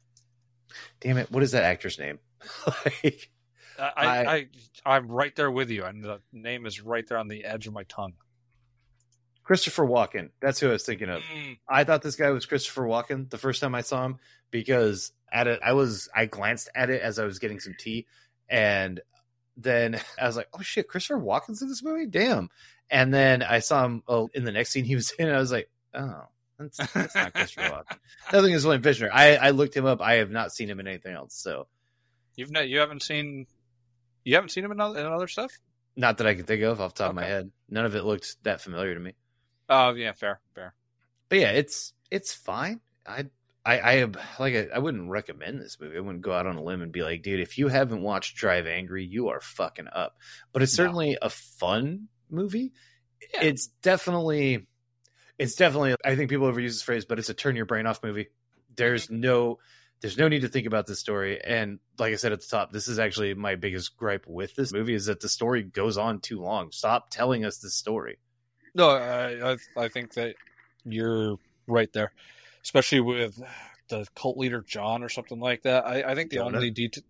Damn 1.01 1.19
it! 1.19 1.31
What 1.31 1.45
is 1.45 1.53
that 1.53 1.62
actor's 1.62 1.99
name? 1.99 2.19
like 2.67 3.31
I, 3.79 3.93
I, 3.97 4.35
I, 4.35 4.47
I'm 4.85 5.09
right 5.09 5.35
there 5.37 5.51
with 5.51 5.71
you, 5.71 5.85
and 5.85 6.03
the 6.03 6.21
name 6.33 6.67
is 6.67 6.81
right 6.81 7.07
there 7.07 7.19
on 7.19 7.29
the 7.29 7.45
edge 7.45 7.67
of 7.67 7.73
my 7.73 7.85
tongue. 7.85 8.14
Christopher 9.49 9.87
Walken. 9.87 10.29
That's 10.43 10.61
who 10.61 10.69
I 10.69 10.73
was 10.73 10.85
thinking 10.85 11.09
of. 11.09 11.23
Mm, 11.23 11.59
I 11.67 11.85
thought 11.85 12.03
this 12.03 12.17
guy 12.17 12.29
was 12.29 12.45
Christopher 12.45 12.83
Walken 12.83 13.31
the 13.31 13.38
first 13.38 13.62
time 13.62 13.75
I 13.75 13.81
saw 13.81 14.05
him 14.05 14.19
because 14.51 15.11
at 15.33 15.47
it 15.47 15.61
I 15.64 15.73
was 15.73 16.07
I 16.14 16.27
glanced 16.27 16.69
at 16.75 16.91
it 16.91 17.01
as 17.01 17.19
I 17.19 17.25
was 17.25 17.38
getting 17.38 17.59
some 17.59 17.75
tea 17.79 18.07
and 18.51 19.01
then 19.57 19.99
I 20.21 20.27
was 20.27 20.37
like, 20.37 20.49
oh 20.53 20.61
shit, 20.61 20.87
Christopher 20.87 21.19
Walken's 21.19 21.62
in 21.62 21.69
this 21.69 21.83
movie? 21.83 22.05
Damn. 22.05 22.51
And 22.91 23.12
then 23.12 23.43
I 23.43 23.61
saw 23.61 23.87
him 23.87 24.03
oh, 24.07 24.29
in 24.35 24.45
the 24.45 24.53
next 24.53 24.69
scene 24.69 24.85
he 24.85 24.95
was 24.95 25.11
in 25.19 25.29
and 25.29 25.37
I 25.37 25.41
was 25.41 25.51
like, 25.51 25.71
oh, 25.95 26.25
That's, 26.59 26.77
that's 26.93 27.14
not 27.14 27.33
Christopher 27.33 27.71
Walken. 27.91 27.99
Nothing 28.31 28.53
is 28.53 28.67
William 28.67 28.83
Fichtner. 28.83 29.09
I, 29.11 29.37
I 29.37 29.51
looked 29.51 29.75
him 29.75 29.87
up. 29.87 30.03
I 30.03 30.17
have 30.17 30.31
not 30.31 30.53
seen 30.53 30.69
him 30.69 30.79
in 30.79 30.87
anything 30.87 31.14
else. 31.14 31.35
So 31.35 31.69
You've 32.37 32.51
not, 32.53 32.69
you 32.69 32.81
haven't 32.81 33.03
seen 33.03 33.47
you 34.24 34.35
haven't 34.35 34.50
seen 34.50 34.64
him 34.64 34.72
in 34.72 34.81
other, 34.81 34.98
in 34.98 35.07
other 35.07 35.28
stuff. 35.28 35.52
not 35.96 36.18
that 36.18 36.26
I 36.26 36.35
can 36.35 36.44
think 36.44 36.62
of 36.62 36.81
off 36.81 36.94
the 36.94 37.04
top 37.04 37.11
of 37.11 37.16
my 37.16 37.24
head. 37.24 37.50
None 37.68 37.85
of 37.85 37.94
it 37.94 38.04
looked 38.04 38.37
that 38.44 38.61
familiar 38.61 38.94
to 38.94 39.00
me. 39.00 39.14
Oh 39.68 39.90
yeah, 39.94 40.12
fair, 40.12 40.40
fair. 40.54 40.74
But 41.28 41.38
yeah, 41.38 41.50
it's 41.50 41.92
it's 42.11 42.33
fine. 42.33 42.81
I 43.07 43.26
I 43.64 43.81
I 43.81 43.92
have 43.96 44.16
like 44.38 44.54
I, 44.54 44.68
I 44.74 44.78
wouldn't 44.78 45.11
recommend 45.11 45.61
this 45.61 45.78
movie. 45.81 45.96
I 45.96 46.00
wouldn't 46.00 46.22
go 46.22 46.33
out 46.33 46.46
on 46.46 46.57
a 46.57 46.62
limb 46.62 46.83
and 46.83 46.92
be 46.92 47.02
like, 47.02 47.22
dude, 47.22 47.40
if 47.40 47.59
you 47.59 47.68
haven't 47.68 48.02
watched 48.02 48.37
Drive 48.37 48.66
Angry, 48.66 49.04
you 49.04 49.28
are 49.28 49.40
fucking 49.40 49.88
up. 49.92 50.16
But 50.52 50.62
it's 50.62 50.76
No. 50.78 50.85
certainly 50.85 51.18
a 51.20 51.28
fun 51.31 52.09
movie. 52.31 52.72
Yeah. 53.35 53.42
It's 53.42 53.66
definitely 53.83 54.66
it's 55.38 55.54
definitely 55.54 55.96
I 56.04 56.16
think 56.16 56.31
people 56.31 56.50
overuse 56.50 56.68
this 56.68 56.83
phrase, 56.83 57.04
but 57.04 57.18
it's 57.18 57.28
a 57.28 57.35
turn 57.35 57.57
your 57.57 57.66
brain 57.66 57.87
off 57.87 58.02
movie. 58.02 58.28
There's 58.74 59.07
mm-hmm. 59.07 59.20
no 59.20 59.59
there's 60.00 60.18
no 60.18 60.28
need 60.28 60.42
to 60.42 60.48
think 60.48 60.66
about 60.66 60.87
this 60.87 61.00
story. 61.00 61.42
And 61.42 61.78
like 61.98 62.12
I 62.12 62.16
said 62.16 62.32
at 62.32 62.40
the 62.40 62.46
top, 62.46 62.72
this 62.72 62.88
is 62.88 62.98
actually 62.98 63.34
my 63.34 63.56
biggest 63.56 63.96
gripe 63.96 64.26
with 64.26 64.54
this 64.54 64.72
movie 64.72 64.94
is 64.94 65.06
that 65.06 65.20
the 65.20 65.28
story 65.28 65.62
goes 65.62 65.98
on 65.98 66.20
too 66.20 66.40
long. 66.40 66.70
Stop 66.72 67.11
telling 67.11 67.44
us 67.44 67.58
this 67.58 67.74
story. 67.74 68.18
No, 68.74 68.90
I, 68.90 69.52
I 69.52 69.56
I 69.76 69.88
think 69.88 70.14
that 70.14 70.37
you're 70.84 71.37
right 71.66 71.92
there, 71.92 72.12
especially 72.62 73.00
with 73.00 73.42
the 73.88 74.06
cult 74.14 74.37
leader 74.37 74.61
John 74.61 75.02
or 75.02 75.08
something 75.08 75.40
like 75.40 75.62
that. 75.62 75.87
I, 75.87 76.02
I 76.02 76.14
think 76.14 76.30
the 76.30 76.37
Jonah? 76.37 76.56
only 76.56 76.70
detail 76.70 77.02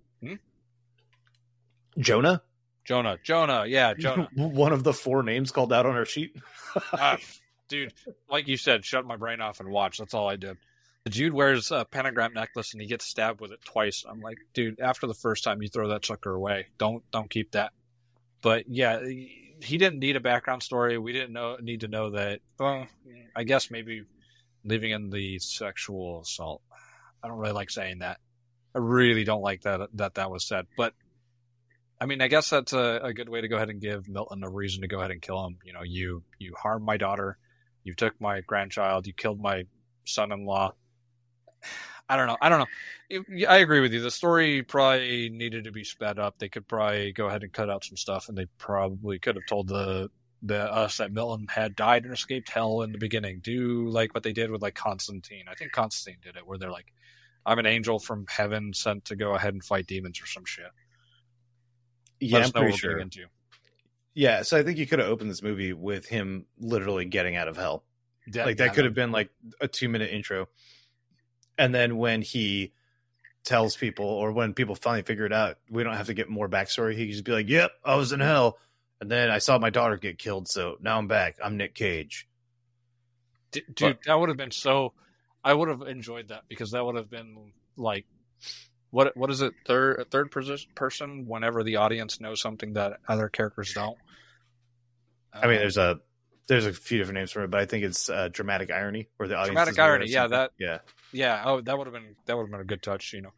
Jonah? 1.98 2.42
Jonah, 2.84 3.18
Jonah, 3.22 3.66
yeah, 3.66 3.92
Jonah. 3.92 4.28
One 4.34 4.72
of 4.72 4.82
the 4.82 4.94
four 4.94 5.22
names 5.22 5.50
called 5.50 5.72
out 5.72 5.84
on 5.84 5.94
our 5.94 6.06
sheet. 6.06 6.34
Ah, 6.92 7.18
dude, 7.68 7.92
like 8.30 8.48
you 8.48 8.56
said, 8.56 8.84
shut 8.84 9.04
my 9.04 9.16
brain 9.16 9.40
off 9.40 9.60
and 9.60 9.68
watch. 9.68 9.98
That's 9.98 10.14
all 10.14 10.28
I 10.28 10.36
did. 10.36 10.56
Jude 11.08 11.32
wears 11.32 11.70
a 11.70 11.84
pentagram 11.84 12.34
necklace 12.34 12.72
and 12.72 12.80
he 12.80 12.88
gets 12.88 13.04
stabbed 13.04 13.40
with 13.40 13.52
it 13.52 13.64
twice. 13.64 14.04
I'm 14.08 14.20
like, 14.20 14.38
dude, 14.54 14.80
after 14.80 15.06
the 15.06 15.14
first 15.14 15.44
time, 15.44 15.62
you 15.62 15.68
throw 15.68 15.88
that 15.88 16.04
sucker 16.04 16.32
away. 16.32 16.66
Don't 16.78 17.02
don't 17.10 17.30
keep 17.30 17.52
that. 17.52 17.72
But 18.42 18.68
yeah, 18.68 19.00
he 19.00 19.78
didn't 19.78 19.98
need 19.98 20.16
a 20.16 20.20
background 20.20 20.62
story. 20.62 20.98
We 20.98 21.12
didn't 21.12 21.32
know 21.32 21.56
need 21.60 21.80
to 21.80 21.88
know 21.88 22.10
that. 22.10 22.40
Well, 22.58 22.86
I 23.34 23.44
guess 23.44 23.70
maybe 23.70 24.02
leaving 24.64 24.90
in 24.90 25.10
the 25.10 25.38
sexual 25.38 26.20
assault. 26.22 26.62
I 27.22 27.28
don't 27.28 27.38
really 27.38 27.52
like 27.52 27.70
saying 27.70 28.00
that. 28.00 28.18
I 28.74 28.78
really 28.78 29.24
don't 29.24 29.42
like 29.42 29.62
that 29.62 29.88
that 29.94 30.14
that 30.14 30.30
was 30.30 30.46
said. 30.46 30.66
But 30.76 30.94
I 32.00 32.06
mean, 32.06 32.20
I 32.20 32.28
guess 32.28 32.50
that's 32.50 32.72
a, 32.72 33.00
a 33.02 33.12
good 33.12 33.28
way 33.28 33.40
to 33.40 33.48
go 33.48 33.56
ahead 33.56 33.70
and 33.70 33.80
give 33.80 34.08
Milton 34.08 34.44
a 34.44 34.50
reason 34.50 34.82
to 34.82 34.88
go 34.88 34.98
ahead 34.98 35.10
and 35.10 35.20
kill 35.20 35.44
him. 35.44 35.58
You 35.64 35.72
know, 35.72 35.82
you 35.82 36.22
you 36.38 36.54
harmed 36.56 36.84
my 36.84 36.96
daughter, 36.96 37.38
you 37.82 37.94
took 37.94 38.20
my 38.20 38.40
grandchild, 38.42 39.06
you 39.06 39.12
killed 39.12 39.40
my 39.40 39.64
son-in-law. 40.04 40.74
I 42.08 42.16
don't 42.16 42.26
know. 42.26 42.36
I 42.40 42.48
don't 42.48 42.60
know. 42.60 43.46
I 43.48 43.58
agree 43.58 43.80
with 43.80 43.92
you. 43.92 44.00
The 44.00 44.10
story 44.10 44.62
probably 44.62 45.28
needed 45.28 45.64
to 45.64 45.72
be 45.72 45.84
sped 45.84 46.18
up. 46.18 46.38
They 46.38 46.48
could 46.48 46.66
probably 46.66 47.12
go 47.12 47.26
ahead 47.26 47.42
and 47.42 47.52
cut 47.52 47.68
out 47.68 47.84
some 47.84 47.96
stuff, 47.96 48.28
and 48.28 48.36
they 48.36 48.46
probably 48.58 49.18
could 49.18 49.36
have 49.36 49.46
told 49.46 49.68
the 49.68 50.10
the 50.42 50.72
us 50.72 50.98
that 50.98 51.12
Milton 51.12 51.46
had 51.48 51.74
died 51.74 52.04
and 52.04 52.12
escaped 52.12 52.48
hell 52.48 52.82
in 52.82 52.92
the 52.92 52.98
beginning. 52.98 53.40
Do 53.40 53.88
like 53.88 54.14
what 54.14 54.22
they 54.22 54.32
did 54.32 54.50
with 54.50 54.62
like 54.62 54.74
Constantine. 54.74 55.44
I 55.50 55.54
think 55.54 55.72
Constantine 55.72 56.20
did 56.22 56.36
it, 56.36 56.46
where 56.46 56.58
they're 56.58 56.70
like, 56.70 56.92
"I'm 57.44 57.58
an 57.58 57.66
angel 57.66 57.98
from 57.98 58.26
heaven 58.28 58.72
sent 58.72 59.06
to 59.06 59.16
go 59.16 59.34
ahead 59.34 59.52
and 59.52 59.62
fight 59.62 59.86
demons 59.86 60.22
or 60.22 60.26
some 60.26 60.44
shit." 60.46 60.70
Yeah, 62.20 62.38
I'm 62.38 62.52
pretty 62.52 62.76
sure. 62.76 62.98
into. 62.98 63.26
Yeah, 64.14 64.42
so 64.42 64.56
I 64.56 64.62
think 64.62 64.78
you 64.78 64.86
could 64.86 64.98
have 64.98 65.08
opened 65.08 65.30
this 65.30 65.42
movie 65.42 65.72
with 65.72 66.06
him 66.06 66.46
literally 66.58 67.04
getting 67.04 67.36
out 67.36 67.48
of 67.48 67.56
hell. 67.56 67.84
Like 68.34 68.56
that 68.56 68.74
could 68.74 68.84
have 68.84 68.94
been 68.94 69.12
like 69.12 69.30
a 69.60 69.68
two 69.68 69.88
minute 69.88 70.10
intro. 70.10 70.48
And 71.58 71.74
then 71.74 71.98
when 71.98 72.22
he 72.22 72.72
tells 73.44 73.76
people, 73.76 74.06
or 74.06 74.32
when 74.32 74.54
people 74.54 74.74
finally 74.74 75.02
figure 75.02 75.26
it 75.26 75.32
out, 75.32 75.58
we 75.68 75.82
don't 75.82 75.96
have 75.96 76.06
to 76.06 76.14
get 76.14 76.28
more 76.28 76.48
backstory. 76.48 76.94
He 76.94 77.06
can 77.06 77.12
just 77.12 77.24
be 77.24 77.32
like, 77.32 77.48
"Yep, 77.48 77.72
I 77.84 77.96
was 77.96 78.12
in 78.12 78.20
hell, 78.20 78.58
and 79.00 79.10
then 79.10 79.30
I 79.30 79.38
saw 79.38 79.58
my 79.58 79.70
daughter 79.70 79.96
get 79.96 80.18
killed, 80.18 80.48
so 80.48 80.76
now 80.80 80.98
I'm 80.98 81.08
back. 81.08 81.36
I'm 81.42 81.56
Nick 81.56 81.74
Cage." 81.74 82.28
D- 83.50 83.62
dude, 83.74 83.98
that 84.06 84.18
would 84.18 84.28
have 84.28 84.38
been 84.38 84.50
so. 84.50 84.92
I 85.42 85.54
would 85.54 85.68
have 85.68 85.82
enjoyed 85.82 86.28
that 86.28 86.44
because 86.48 86.72
that 86.72 86.84
would 86.84 86.96
have 86.96 87.10
been 87.10 87.52
like, 87.76 88.04
what 88.90 89.16
what 89.16 89.30
is 89.30 89.40
it? 89.40 89.54
Third 89.66 90.06
third 90.10 90.30
person 90.30 90.58
person. 90.74 91.26
Whenever 91.26 91.62
the 91.62 91.76
audience 91.76 92.20
knows 92.20 92.40
something 92.40 92.74
that 92.74 93.00
other 93.08 93.28
characters 93.28 93.72
don't. 93.72 93.98
I 95.32 95.46
mean, 95.46 95.56
there's 95.56 95.76
a 95.76 96.00
there's 96.48 96.66
a 96.66 96.72
few 96.72 96.98
different 96.98 97.16
names 97.18 97.30
for 97.30 97.44
it, 97.44 97.50
but 97.50 97.60
I 97.60 97.66
think 97.66 97.84
it's 97.84 98.10
uh, 98.10 98.28
dramatic 98.32 98.70
irony, 98.70 99.08
where 99.16 99.28
the 99.28 99.36
audience 99.36 99.48
Dramatic 99.50 99.72
is 99.72 99.78
aware 99.78 99.86
of 99.88 99.92
irony, 100.00 100.10
yeah, 100.12 100.26
that- 100.26 100.52
yeah, 100.58 100.78
yeah. 101.12 101.42
Oh, 101.44 101.60
that 101.60 101.78
would 101.78 101.86
have 101.86 101.94
been 101.94 102.16
that 102.26 102.36
would 102.36 102.44
have 102.44 102.50
been 102.50 102.60
a 102.60 102.64
good 102.64 102.82
touch. 102.82 103.12
You 103.12 103.22
know, 103.22 103.32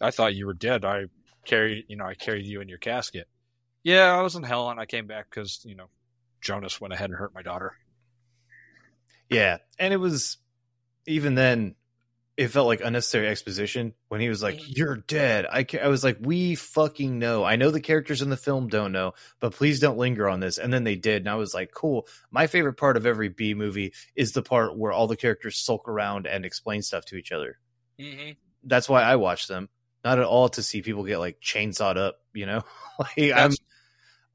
I 0.00 0.10
thought 0.10 0.34
you 0.34 0.46
were 0.46 0.54
dead. 0.54 0.84
I 0.84 1.04
carried 1.44 1.84
you 1.88 1.96
know 1.96 2.04
I 2.04 2.14
carried 2.14 2.46
you 2.46 2.60
in 2.60 2.68
your 2.68 2.78
casket. 2.78 3.28
Yeah, 3.82 4.16
I 4.16 4.22
was 4.22 4.36
in 4.36 4.44
hell 4.44 4.70
and 4.70 4.78
I 4.80 4.86
came 4.86 5.06
back 5.06 5.26
because 5.28 5.60
you 5.64 5.74
know 5.74 5.86
Jonas 6.40 6.80
went 6.80 6.94
ahead 6.94 7.10
and 7.10 7.18
hurt 7.18 7.34
my 7.34 7.42
daughter. 7.42 7.76
Yeah, 9.28 9.58
and 9.78 9.92
it 9.92 9.98
was 9.98 10.38
even 11.06 11.34
then. 11.34 11.74
It 12.36 12.48
felt 12.48 12.66
like 12.66 12.80
unnecessary 12.80 13.28
exposition 13.28 13.92
when 14.08 14.22
he 14.22 14.30
was 14.30 14.42
like, 14.42 14.58
"You're 14.76 14.96
dead." 14.96 15.46
I 15.50 15.66
I 15.82 15.88
was 15.88 16.02
like, 16.02 16.16
"We 16.20 16.54
fucking 16.54 17.18
know. 17.18 17.44
I 17.44 17.56
know 17.56 17.70
the 17.70 17.80
characters 17.80 18.22
in 18.22 18.30
the 18.30 18.38
film 18.38 18.68
don't 18.68 18.92
know, 18.92 19.12
but 19.38 19.52
please 19.52 19.80
don't 19.80 19.98
linger 19.98 20.28
on 20.28 20.40
this." 20.40 20.56
And 20.56 20.72
then 20.72 20.84
they 20.84 20.96
did, 20.96 21.22
and 21.22 21.28
I 21.28 21.34
was 21.34 21.52
like, 21.52 21.72
"Cool." 21.72 22.06
My 22.30 22.46
favorite 22.46 22.78
part 22.78 22.96
of 22.96 23.04
every 23.04 23.28
B 23.28 23.52
movie 23.52 23.92
is 24.16 24.32
the 24.32 24.42
part 24.42 24.78
where 24.78 24.92
all 24.92 25.06
the 25.06 25.16
characters 25.16 25.58
sulk 25.58 25.88
around 25.88 26.26
and 26.26 26.46
explain 26.46 26.80
stuff 26.80 27.04
to 27.06 27.16
each 27.16 27.32
other. 27.32 27.58
Mm-hmm. 28.00 28.32
That's 28.64 28.88
why 28.88 29.02
I 29.02 29.16
watch 29.16 29.46
them, 29.46 29.68
not 30.02 30.18
at 30.18 30.24
all 30.24 30.48
to 30.50 30.62
see 30.62 30.80
people 30.80 31.04
get 31.04 31.18
like 31.18 31.40
chainsawed 31.40 31.98
up. 31.98 32.16
You 32.32 32.46
know, 32.46 32.62
like 32.98 33.32
I'm 33.34 33.52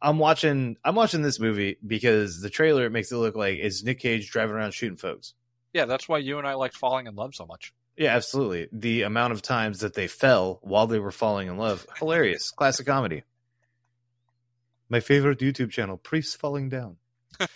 I'm 0.02 0.20
watching 0.20 0.78
I'm 0.84 0.96
watching 0.96 1.24
this 1.24 1.40
movie 1.40 1.78
because 1.86 2.42
the 2.42 2.50
trailer 2.50 2.90
makes 2.90 3.12
it 3.12 3.18
look 3.18 3.36
like 3.36 3.58
it's 3.60 3.84
Nick 3.84 4.00
Cage 4.00 4.30
driving 4.30 4.56
around 4.56 4.74
shooting 4.74 4.98
folks. 4.98 5.34
yeah, 5.74 5.86
that's 5.86 6.08
why 6.08 6.20
you 6.20 6.38
and 6.38 6.48
I 6.48 6.54
liked 6.54 6.78
falling 6.78 7.08
in 7.08 7.16
love 7.16 7.34
so 7.34 7.46
much. 7.46 7.74
Yeah, 7.98 8.16
absolutely. 8.16 8.68
The 8.72 9.02
amount 9.02 9.34
of 9.34 9.42
times 9.42 9.80
that 9.80 9.96
they 9.96 10.08
fell 10.08 10.60
while 10.62 10.86
they 10.86 11.00
were 11.00 11.12
falling 11.12 11.48
in 11.48 11.58
love, 11.58 11.88
hilarious. 11.98 12.52
Classic 12.52 12.86
comedy. 12.86 13.24
My 14.88 15.00
favorite 15.00 15.40
YouTube 15.40 15.72
channel, 15.72 15.98
Priests 15.98 16.36
Falling 16.36 16.70
Down. 16.70 16.98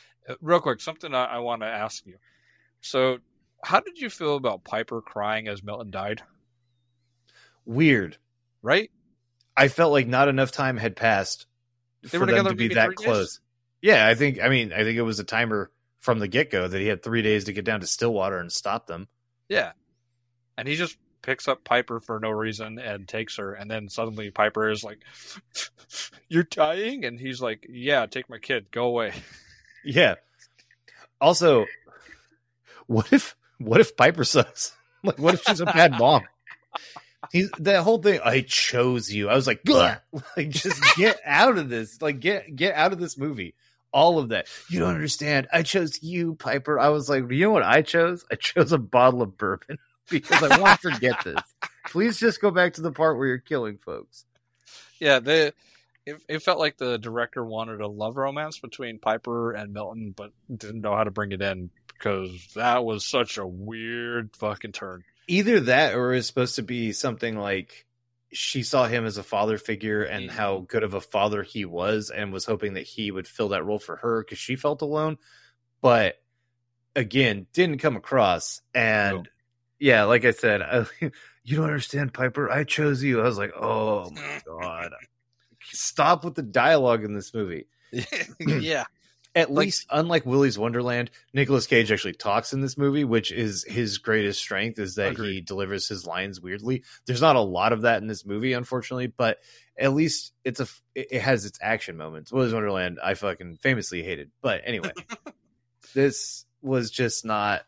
Real 0.41 0.59
quick, 0.59 0.81
something 0.81 1.13
I, 1.13 1.25
I 1.25 1.39
want 1.39 1.61
to 1.61 1.67
ask 1.67 2.05
you. 2.05 2.15
So, 2.81 3.19
how 3.63 3.79
did 3.79 3.99
you 3.99 4.09
feel 4.09 4.35
about 4.35 4.63
Piper 4.63 5.01
crying 5.01 5.47
as 5.47 5.63
Milton 5.63 5.91
died? 5.91 6.23
Weird. 7.63 8.17
Right? 8.63 8.89
I 9.55 9.67
felt 9.67 9.91
like 9.91 10.07
not 10.07 10.27
enough 10.27 10.51
time 10.51 10.77
had 10.77 10.95
passed 10.95 11.45
They 12.01 12.09
for 12.09 12.21
were 12.21 12.25
them 12.25 12.47
to 12.47 12.55
be 12.55 12.69
that 12.69 12.95
close. 12.95 13.39
Yeah, 13.81 14.07
I 14.07 14.15
think. 14.15 14.41
I 14.41 14.49
mean, 14.49 14.73
I 14.73 14.83
think 14.83 14.97
it 14.97 15.03
was 15.03 15.19
a 15.19 15.23
timer 15.23 15.71
from 15.99 16.19
the 16.19 16.27
get 16.27 16.49
go 16.49 16.67
that 16.67 16.79
he 16.81 16.87
had 16.87 17.03
three 17.03 17.21
days 17.21 17.45
to 17.45 17.53
get 17.53 17.63
down 17.63 17.81
to 17.81 17.87
Stillwater 17.87 18.39
and 18.39 18.51
stop 18.51 18.87
them. 18.87 19.07
Yeah. 19.47 19.73
And 20.57 20.67
he 20.67 20.75
just 20.75 20.97
picks 21.21 21.47
up 21.47 21.63
Piper 21.63 21.99
for 21.99 22.19
no 22.19 22.29
reason 22.29 22.79
and 22.79 23.07
takes 23.07 23.37
her, 23.37 23.53
and 23.53 23.69
then 23.69 23.89
suddenly 23.89 24.31
Piper 24.31 24.69
is 24.69 24.83
like, 24.83 24.99
"You're 26.29 26.43
dying," 26.43 27.05
and 27.05 27.19
he's 27.19 27.41
like, 27.41 27.65
"Yeah, 27.69 28.05
take 28.05 28.29
my 28.29 28.39
kid, 28.39 28.71
go 28.71 28.85
away." 28.85 29.13
Yeah. 29.83 30.15
Also, 31.19 31.65
what 32.85 33.11
if 33.11 33.35
what 33.57 33.81
if 33.81 33.97
Piper 33.97 34.23
sucks? 34.23 34.75
Like, 35.03 35.17
what 35.17 35.33
if 35.33 35.41
she's 35.41 35.61
a 35.61 35.65
bad 35.65 35.93
mom? 35.97 36.21
He's 37.31 37.49
that 37.57 37.81
whole 37.81 37.97
thing. 37.97 38.19
I 38.23 38.41
chose 38.41 39.11
you. 39.11 39.29
I 39.29 39.33
was 39.33 39.47
like, 39.47 39.61
like, 39.67 40.49
just 40.49 40.79
get 40.95 41.19
out 41.25 41.57
of 41.57 41.69
this. 41.69 41.99
Like, 42.03 42.19
get 42.19 42.55
get 42.55 42.75
out 42.75 42.93
of 42.93 42.99
this 42.99 43.17
movie. 43.17 43.55
All 43.91 44.19
of 44.19 44.29
that. 44.29 44.45
You 44.69 44.77
don't 44.81 44.93
understand. 44.93 45.47
I 45.51 45.63
chose 45.63 46.03
you, 46.03 46.35
Piper. 46.35 46.79
I 46.79 46.89
was 46.89 47.09
like, 47.09 47.31
you 47.31 47.45
know 47.45 47.49
what 47.49 47.63
I 47.63 47.81
chose? 47.81 48.23
I 48.31 48.35
chose 48.35 48.71
a 48.73 48.77
bottle 48.77 49.23
of 49.23 49.39
bourbon 49.39 49.79
because 50.09 50.43
I 50.43 50.59
want 50.59 50.81
to 50.81 50.91
forget 50.91 51.23
this. 51.23 51.41
Please 51.87 52.17
just 52.19 52.41
go 52.41 52.51
back 52.51 52.73
to 52.73 52.81
the 52.81 52.91
part 52.91 53.17
where 53.17 53.27
you're 53.27 53.37
killing 53.39 53.77
folks. 53.77 54.25
Yeah, 54.99 55.19
they. 55.19 55.51
It, 56.03 56.19
it 56.27 56.39
felt 56.41 56.57
like 56.57 56.77
the 56.77 56.97
director 56.97 57.45
wanted 57.45 57.79
a 57.79 57.87
love 57.87 58.17
romance 58.17 58.57
between 58.57 58.97
Piper 58.97 59.51
and 59.51 59.71
Milton, 59.71 60.13
but 60.17 60.31
didn't 60.55 60.81
know 60.81 60.95
how 60.95 61.03
to 61.03 61.11
bring 61.11 61.31
it 61.31 61.41
in 61.43 61.69
because 61.93 62.31
that 62.55 62.83
was 62.83 63.05
such 63.05 63.37
a 63.37 63.45
weird 63.45 64.35
fucking 64.35 64.71
turn. 64.71 65.03
either 65.27 65.59
that 65.59 65.93
or 65.93 66.13
it's 66.13 66.25
supposed 66.25 66.55
to 66.55 66.63
be 66.63 66.91
something 66.91 67.37
like 67.37 67.85
she 68.33 68.63
saw 68.63 68.87
him 68.87 69.05
as 69.05 69.17
a 69.17 69.23
father 69.23 69.59
figure 69.59 70.01
and 70.01 70.29
Mhm. 70.29 70.33
how 70.33 70.65
good 70.67 70.81
of 70.83 70.95
a 70.95 71.01
father 71.01 71.43
he 71.43 71.65
was 71.65 72.09
and 72.09 72.33
was 72.33 72.45
hoping 72.45 72.73
that 72.73 72.87
he 72.87 73.11
would 73.11 73.27
fill 73.27 73.49
that 73.49 73.63
role 73.63 73.77
for 73.77 73.97
her 73.97 74.23
because 74.23 74.39
she 74.39 74.55
felt 74.55 74.81
alone 74.81 75.17
but 75.81 76.15
again 76.95 77.45
didn't 77.53 77.77
come 77.79 77.95
across 77.95 78.61
and 78.73 79.17
No. 79.17 79.23
Yeah 79.81 80.03
like 80.05 80.23
i 80.23 80.31
said 80.31 80.61
I, 80.61 80.85
you 81.43 81.57
don't 81.57 81.65
understand 81.65 82.13
piper 82.13 82.49
i 82.49 82.63
chose 82.63 83.03
you 83.03 83.19
i 83.19 83.23
was 83.23 83.37
like 83.37 83.51
oh 83.59 84.09
my 84.11 84.41
god 84.47 84.91
stop 85.63 86.23
with 86.23 86.35
the 86.35 86.43
dialogue 86.43 87.03
in 87.03 87.13
this 87.13 87.33
movie 87.33 87.65
yeah, 88.39 88.85
At 89.35 89.51
Like- 89.51 89.65
least, 89.65 89.85
unlike 89.89 90.25
Willy's 90.25 90.57
Wonderland, 90.57 91.11
Nicolas 91.33 91.67
Cage 91.67 91.91
actually 91.91 92.13
talks 92.13 92.53
in 92.53 92.61
this 92.61 92.77
movie, 92.77 93.03
which 93.03 93.31
is 93.33 93.65
his 93.67 93.97
greatest 93.97 94.39
strength. 94.39 94.79
Is 94.79 94.95
that 94.95 95.17
he 95.17 95.41
delivers 95.41 95.89
his 95.89 96.05
lines 96.05 96.39
weirdly. 96.39 96.83
There's 97.05 97.19
not 97.21 97.35
a 97.35 97.41
lot 97.41 97.73
of 97.73 97.81
that 97.81 98.01
in 98.01 98.07
this 98.07 98.25
movie, 98.25 98.53
unfortunately, 98.53 99.07
but 99.07 99.39
at 99.77 99.93
least 99.93 100.31
it's 100.45 100.61
a 100.61 100.67
it 100.95 101.21
has 101.21 101.43
its 101.43 101.59
action 101.61 101.97
moments. 101.97 102.31
Willy's 102.31 102.53
Wonderland, 102.53 102.97
I 103.03 103.13
fucking 103.13 103.57
famously 103.57 104.03
hated, 104.03 104.31
but 104.41 104.61
anyway, 104.65 104.93
this 105.93 106.45
was 106.61 106.91
just 106.91 107.25
not. 107.25 107.63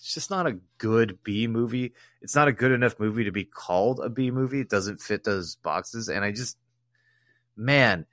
It's 0.00 0.14
just 0.14 0.30
not 0.30 0.46
a 0.46 0.58
good 0.78 1.18
B 1.22 1.46
movie. 1.46 1.92
It's 2.22 2.34
not 2.34 2.48
a 2.48 2.52
good 2.52 2.72
enough 2.72 2.98
movie 2.98 3.24
to 3.24 3.32
be 3.32 3.44
called 3.44 4.00
a 4.00 4.08
B 4.08 4.30
movie. 4.30 4.60
It 4.60 4.70
doesn't 4.70 5.00
fit 5.00 5.24
those 5.24 5.56
boxes, 5.56 6.08
and 6.08 6.24
I 6.24 6.32
just, 6.32 6.56
man, 7.56 8.06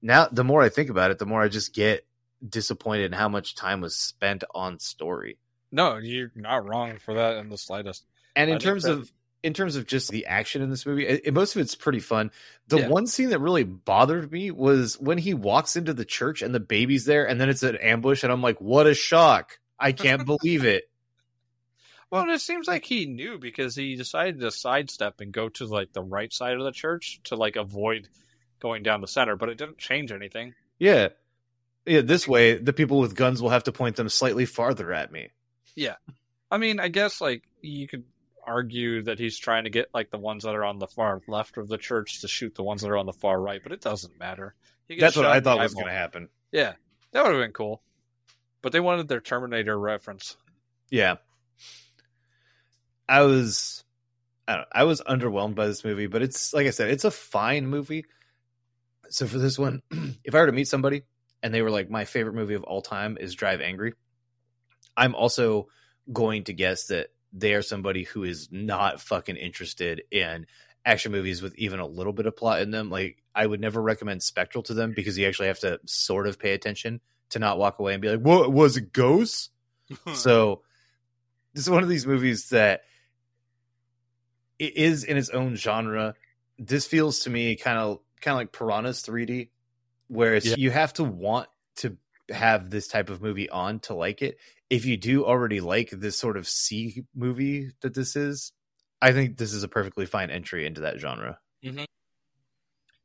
now 0.00 0.26
the 0.30 0.44
more 0.44 0.62
I 0.62 0.68
think 0.68 0.90
about 0.90 1.10
it, 1.10 1.18
the 1.18 1.26
more 1.26 1.42
I 1.42 1.48
just 1.48 1.74
get 1.74 2.06
disappointed 2.46 3.04
in 3.06 3.12
how 3.12 3.28
much 3.28 3.54
time 3.54 3.80
was 3.80 3.96
spent 3.96 4.42
on 4.54 4.78
story. 4.80 5.38
No, 5.70 5.96
you're 5.98 6.32
not 6.34 6.66
wrong 6.66 6.98
for 6.98 7.14
that 7.14 7.36
in 7.36 7.48
the 7.48 7.56
slightest. 7.58 8.04
And 8.34 8.50
in 8.50 8.56
I 8.56 8.58
terms 8.58 8.82
that- 8.84 8.92
of 8.92 9.12
in 9.44 9.54
terms 9.54 9.74
of 9.74 9.88
just 9.88 10.08
the 10.10 10.26
action 10.26 10.62
in 10.62 10.70
this 10.70 10.86
movie, 10.86 11.04
it, 11.04 11.22
it- 11.24 11.34
most 11.34 11.56
of 11.56 11.62
it's 11.62 11.74
pretty 11.74 11.98
fun. 11.98 12.30
The 12.68 12.78
Yeah. 12.78 12.88
one 12.88 13.08
scene 13.08 13.30
that 13.30 13.40
really 13.40 13.64
bothered 13.64 14.30
me 14.30 14.52
was 14.52 15.00
when 15.00 15.18
he 15.18 15.34
walks 15.34 15.74
into 15.74 15.92
the 15.92 16.04
church 16.04 16.42
and 16.42 16.54
the 16.54 16.60
baby's 16.60 17.06
there, 17.06 17.26
and 17.28 17.40
then 17.40 17.48
it's 17.48 17.64
an 17.64 17.74
ambush, 17.76 18.22
and 18.22 18.32
I'm 18.32 18.40
like, 18.42 18.60
"What 18.60 18.86
a 18.86 18.94
shock! 18.94 19.58
I 19.80 19.90
can't 19.92 20.24
believe 20.26 20.64
it." 20.64 20.84
Well, 22.12 22.28
it 22.28 22.42
seems 22.42 22.68
like 22.68 22.84
he 22.84 23.06
knew 23.06 23.38
because 23.38 23.74
he 23.74 23.96
decided 23.96 24.38
to 24.40 24.50
sidestep 24.50 25.22
and 25.22 25.32
go 25.32 25.48
to 25.48 25.64
like 25.64 25.94
the 25.94 26.02
right 26.02 26.30
side 26.30 26.58
of 26.58 26.62
the 26.62 26.70
church 26.70 27.20
to 27.24 27.36
like 27.36 27.56
avoid 27.56 28.06
going 28.60 28.82
down 28.82 29.00
the 29.00 29.08
center, 29.08 29.34
but 29.34 29.48
it 29.48 29.56
didn't 29.56 29.78
change 29.78 30.12
anything. 30.12 30.52
Yeah, 30.78 31.08
yeah. 31.86 32.02
This 32.02 32.28
way, 32.28 32.58
the 32.58 32.74
people 32.74 33.00
with 33.00 33.14
guns 33.16 33.40
will 33.40 33.48
have 33.48 33.64
to 33.64 33.72
point 33.72 33.96
them 33.96 34.10
slightly 34.10 34.44
farther 34.44 34.92
at 34.92 35.10
me. 35.10 35.30
Yeah. 35.74 35.94
I 36.50 36.58
mean, 36.58 36.80
I 36.80 36.88
guess 36.88 37.22
like 37.22 37.44
you 37.62 37.88
could 37.88 38.04
argue 38.46 39.04
that 39.04 39.18
he's 39.18 39.38
trying 39.38 39.64
to 39.64 39.70
get 39.70 39.88
like 39.94 40.10
the 40.10 40.18
ones 40.18 40.44
that 40.44 40.54
are 40.54 40.64
on 40.66 40.78
the 40.78 40.88
far 40.88 41.22
left 41.28 41.56
of 41.56 41.66
the 41.66 41.78
church 41.78 42.20
to 42.20 42.28
shoot 42.28 42.54
the 42.54 42.62
ones 42.62 42.82
that 42.82 42.90
are 42.90 42.98
on 42.98 43.06
the 43.06 43.14
far 43.14 43.40
right, 43.40 43.62
but 43.62 43.72
it 43.72 43.80
doesn't 43.80 44.18
matter. 44.18 44.54
That's 44.98 45.16
what 45.16 45.24
I 45.24 45.40
thought 45.40 45.60
was 45.60 45.72
going 45.72 45.86
to 45.86 45.92
happen. 45.92 46.28
Yeah, 46.50 46.74
that 47.12 47.24
would 47.24 47.32
have 47.32 47.42
been 47.42 47.52
cool. 47.52 47.80
But 48.60 48.72
they 48.72 48.80
wanted 48.80 49.08
their 49.08 49.22
Terminator 49.22 49.78
reference. 49.78 50.36
Yeah. 50.90 51.14
I 53.12 53.24
was 53.24 53.84
I, 54.48 54.52
don't 54.54 54.62
know, 54.62 54.66
I 54.72 54.84
was 54.84 55.02
underwhelmed 55.02 55.54
by 55.54 55.66
this 55.66 55.84
movie, 55.84 56.06
but 56.06 56.22
it's 56.22 56.54
like 56.54 56.66
I 56.66 56.70
said, 56.70 56.88
it's 56.88 57.04
a 57.04 57.10
fine 57.10 57.66
movie. 57.66 58.06
So 59.10 59.26
for 59.26 59.38
this 59.38 59.58
one, 59.58 59.82
if 60.24 60.34
I 60.34 60.40
were 60.40 60.46
to 60.46 60.52
meet 60.52 60.66
somebody 60.66 61.02
and 61.42 61.52
they 61.52 61.60
were 61.60 61.70
like 61.70 61.90
my 61.90 62.06
favorite 62.06 62.34
movie 62.34 62.54
of 62.54 62.64
all 62.64 62.80
time 62.80 63.18
is 63.20 63.34
Drive 63.34 63.60
Angry, 63.60 63.92
I'm 64.96 65.14
also 65.14 65.68
going 66.10 66.44
to 66.44 66.54
guess 66.54 66.86
that 66.86 67.08
they 67.34 67.52
are 67.52 67.60
somebody 67.60 68.04
who 68.04 68.24
is 68.24 68.48
not 68.50 68.98
fucking 68.98 69.36
interested 69.36 70.04
in 70.10 70.46
action 70.82 71.12
movies 71.12 71.42
with 71.42 71.54
even 71.58 71.80
a 71.80 71.86
little 71.86 72.14
bit 72.14 72.24
of 72.24 72.34
plot 72.34 72.62
in 72.62 72.70
them. 72.70 72.88
Like 72.88 73.22
I 73.34 73.46
would 73.46 73.60
never 73.60 73.82
recommend 73.82 74.22
Spectral 74.22 74.62
to 74.64 74.74
them 74.74 74.94
because 74.96 75.18
you 75.18 75.26
actually 75.26 75.48
have 75.48 75.60
to 75.60 75.80
sort 75.84 76.26
of 76.26 76.38
pay 76.38 76.54
attention 76.54 77.02
to 77.28 77.38
not 77.38 77.58
walk 77.58 77.78
away 77.78 77.92
and 77.92 78.00
be 78.00 78.08
like, 78.08 78.20
"What 78.20 78.50
was 78.50 78.78
it 78.78 78.94
ghosts?" 78.94 79.50
so 80.14 80.62
this 81.52 81.64
is 81.64 81.70
one 81.70 81.82
of 81.82 81.90
these 81.90 82.06
movies 82.06 82.48
that 82.48 82.84
it 84.62 84.76
is 84.76 85.02
in 85.04 85.16
its 85.16 85.28
own 85.30 85.56
genre. 85.56 86.14
This 86.58 86.86
feels 86.86 87.20
to 87.20 87.30
me 87.30 87.56
kind 87.56 87.78
of 87.78 87.98
kind 88.20 88.34
of 88.34 88.38
like 88.38 88.52
Piranha's 88.52 89.02
3D, 89.02 89.48
where 90.06 90.34
it's, 90.36 90.46
Yeah. 90.46 90.54
you 90.56 90.70
have 90.70 90.92
to 90.94 91.04
want 91.04 91.48
to 91.76 91.96
have 92.30 92.70
this 92.70 92.86
type 92.86 93.10
of 93.10 93.20
movie 93.20 93.50
on 93.50 93.80
to 93.80 93.94
like 93.94 94.22
it. 94.22 94.38
If 94.70 94.84
you 94.84 94.96
do 94.96 95.24
already 95.24 95.60
like 95.60 95.90
this 95.90 96.16
sort 96.16 96.36
of 96.36 96.46
C 96.48 97.02
movie 97.14 97.72
that 97.80 97.94
this 97.94 98.14
is, 98.14 98.52
I 99.00 99.12
think 99.12 99.36
this 99.38 99.52
is 99.52 99.64
a 99.64 99.68
perfectly 99.68 100.06
fine 100.06 100.30
entry 100.30 100.64
into 100.64 100.82
that 100.82 101.00
genre. 101.00 101.40
Mm-hmm. 101.64 101.84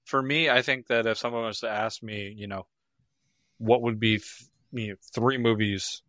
For 0.05 0.21
me, 0.21 0.49
I 0.49 0.61
think 0.61 0.87
that 0.87 1.07
if 1.07 1.17
someone 1.17 1.43
was 1.45 1.61
to 1.61 1.69
ask 1.69 2.03
me, 2.03 2.31
you 2.37 2.45
know, 2.47 2.67
what 3.57 3.81
would 3.81 3.99
be 3.99 4.17
th- 4.19 4.43
you 4.71 4.89
know, 4.89 4.95
three 5.15 5.37
movies, 5.39 6.03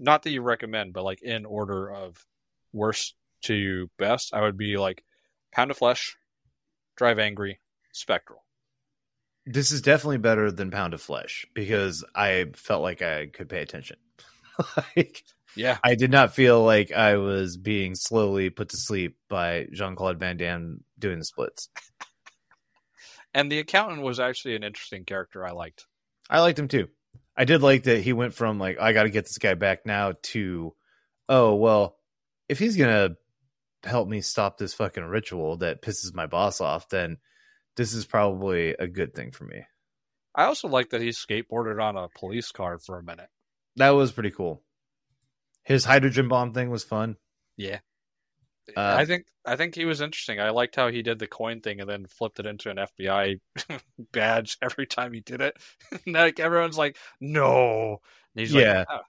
not 0.00 0.24
that 0.24 0.30
you 0.32 0.42
recommend, 0.42 0.92
but 0.92 1.04
like 1.04 1.22
in 1.22 1.46
order 1.46 1.88
of 1.90 2.26
worst 2.72 3.14
to 3.42 3.54
you 3.54 3.90
best, 3.98 4.34
I 4.34 4.42
would 4.42 4.56
be 4.56 4.76
like 4.76 5.04
Pound 5.52 5.70
of 5.70 5.76
Flesh, 5.78 6.16
Drive 6.96 7.18
Angry, 7.18 7.60
Spectral. 7.92 8.44
This 9.46 9.72
is 9.72 9.82
definitely 9.82 10.18
better 10.18 10.50
than 10.52 10.70
Pound 10.70 10.94
of 10.94 11.00
Flesh 11.00 11.46
because 11.54 12.04
I 12.14 12.46
felt 12.54 12.82
like 12.82 13.02
I 13.02 13.26
could 13.26 13.48
pay 13.48 13.62
attention. 13.62 13.96
like 14.76 15.24
Yeah, 15.56 15.78
I 15.82 15.94
did 15.94 16.10
not 16.10 16.34
feel 16.34 16.62
like 16.62 16.92
I 16.92 17.16
was 17.16 17.56
being 17.56 17.94
slowly 17.94 18.50
put 18.50 18.68
to 18.70 18.76
sleep 18.76 19.16
by 19.28 19.66
Jean 19.72 19.96
Claude 19.96 20.18
Van 20.18 20.36
Damme 20.36 20.84
doing 20.98 21.18
the 21.18 21.24
splits. 21.24 21.68
and 23.34 23.50
the 23.50 23.58
accountant 23.58 24.02
was 24.02 24.20
actually 24.20 24.56
an 24.56 24.64
interesting 24.64 25.04
character. 25.04 25.46
I 25.46 25.52
liked. 25.52 25.86
I 26.28 26.40
liked 26.40 26.58
him 26.58 26.68
too. 26.68 26.88
I 27.36 27.44
did 27.44 27.62
like 27.62 27.84
that 27.84 28.02
he 28.02 28.12
went 28.12 28.34
from 28.34 28.58
like 28.58 28.78
I 28.78 28.92
got 28.92 29.04
to 29.04 29.10
get 29.10 29.24
this 29.24 29.38
guy 29.38 29.54
back 29.54 29.86
now 29.86 30.12
to 30.22 30.74
oh 31.28 31.54
well, 31.54 31.96
if 32.48 32.58
he's 32.58 32.76
gonna 32.76 33.16
help 33.84 34.08
me 34.08 34.20
stop 34.20 34.58
this 34.58 34.74
fucking 34.74 35.04
ritual 35.04 35.56
that 35.58 35.82
pisses 35.82 36.14
my 36.14 36.26
boss 36.26 36.60
off, 36.60 36.88
then 36.88 37.18
this 37.76 37.92
is 37.94 38.04
probably 38.04 38.70
a 38.78 38.86
good 38.86 39.14
thing 39.14 39.30
for 39.32 39.44
me. 39.44 39.64
I 40.34 40.44
also 40.44 40.68
like 40.68 40.90
that 40.90 41.00
he 41.00 41.08
skateboarded 41.08 41.82
on 41.82 41.96
a 41.96 42.08
police 42.08 42.52
car 42.52 42.78
for 42.78 42.98
a 42.98 43.02
minute. 43.02 43.28
That 43.76 43.90
was 43.90 44.12
pretty 44.12 44.30
cool. 44.30 44.62
His 45.64 45.84
hydrogen 45.84 46.28
bomb 46.28 46.52
thing 46.52 46.70
was 46.70 46.84
fun. 46.84 47.16
Yeah. 47.56 47.80
Uh, 48.76 48.94
I 48.98 49.04
think 49.04 49.26
I 49.44 49.56
think 49.56 49.74
he 49.74 49.84
was 49.84 50.00
interesting. 50.00 50.38
I 50.40 50.50
liked 50.50 50.76
how 50.76 50.88
he 50.88 51.02
did 51.02 51.18
the 51.18 51.26
coin 51.26 51.60
thing 51.60 51.80
and 51.80 51.90
then 51.90 52.06
flipped 52.06 52.38
it 52.38 52.46
into 52.46 52.70
an 52.70 52.76
FBI 52.76 53.40
badge 54.12 54.56
every 54.62 54.86
time 54.86 55.12
he 55.12 55.20
did 55.20 55.40
it. 55.40 55.56
like 56.06 56.38
everyone's 56.38 56.78
like, 56.78 56.96
"No." 57.20 58.00
And 58.34 58.40
he's 58.40 58.54
Yeah. 58.54 58.78
like, 58.78 58.86
"Oh." 58.90 59.00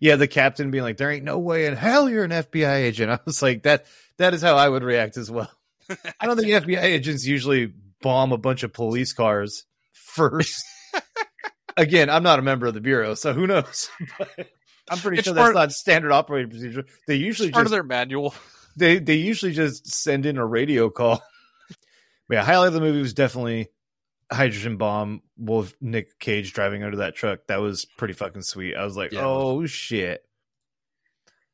Yeah, 0.00 0.16
the 0.16 0.28
captain 0.28 0.70
being 0.70 0.84
like, 0.84 0.96
"There 0.96 1.10
ain't 1.10 1.24
no 1.24 1.38
way 1.38 1.66
in 1.66 1.74
hell 1.74 2.08
you're 2.08 2.24
an 2.24 2.30
FBI 2.30 2.74
agent." 2.76 3.10
I 3.12 3.18
was 3.24 3.42
like, 3.42 3.62
"That 3.64 3.86
that 4.18 4.34
is 4.34 4.42
how 4.42 4.56
I 4.56 4.68
would 4.68 4.82
react 4.82 5.16
as 5.16 5.30
well." 5.30 5.50
I 6.20 6.26
don't 6.26 6.36
think 6.36 6.48
FBI 6.48 6.82
agents 6.82 7.26
usually 7.26 7.72
bomb 8.02 8.32
a 8.32 8.38
bunch 8.38 8.62
of 8.62 8.72
police 8.72 9.12
cars 9.12 9.64
first. 9.92 10.64
Again, 11.76 12.10
I'm 12.10 12.22
not 12.22 12.38
a 12.38 12.42
member 12.42 12.66
of 12.66 12.74
the 12.74 12.80
bureau, 12.80 13.14
so 13.14 13.32
who 13.32 13.46
knows? 13.46 13.88
But 14.18 14.94
I'm 14.96 14.98
pretty 14.98 15.18
It's 15.18 15.26
sure 15.26 15.34
that's 15.34 15.54
not 15.54 15.70
standard 15.70 16.12
operating 16.12 16.50
procedure. 16.50 16.84
They 17.06 17.16
usually 17.16 17.50
part 17.50 17.64
just 17.64 17.72
of 17.72 17.76
their 17.76 17.82
manual. 17.82 18.34
they 18.76 18.98
they 18.98 19.16
usually 19.16 19.52
just 19.52 19.86
send 19.86 20.24
in 20.24 20.38
a 20.38 20.46
radio 20.46 20.88
call. 20.88 21.22
But 22.28 22.34
yeah, 22.36 22.44
highlight 22.44 22.68
of 22.68 22.74
the 22.74 22.80
movie 22.80 23.00
was 23.00 23.12
definitely 23.12 23.68
hydrogen 24.30 24.76
bomb 24.76 25.22
with 25.36 25.74
Nick 25.80 26.18
Cage 26.18 26.52
driving 26.52 26.82
under 26.82 26.98
that 26.98 27.14
truck. 27.14 27.40
That 27.48 27.60
was 27.60 27.84
pretty 27.84 28.14
fucking 28.14 28.42
sweet. 28.42 28.76
I 28.76 28.84
was 28.84 28.96
like, 28.96 29.12
Yeah, 29.12 29.24
oh 29.24 29.66
shit. 29.66 30.24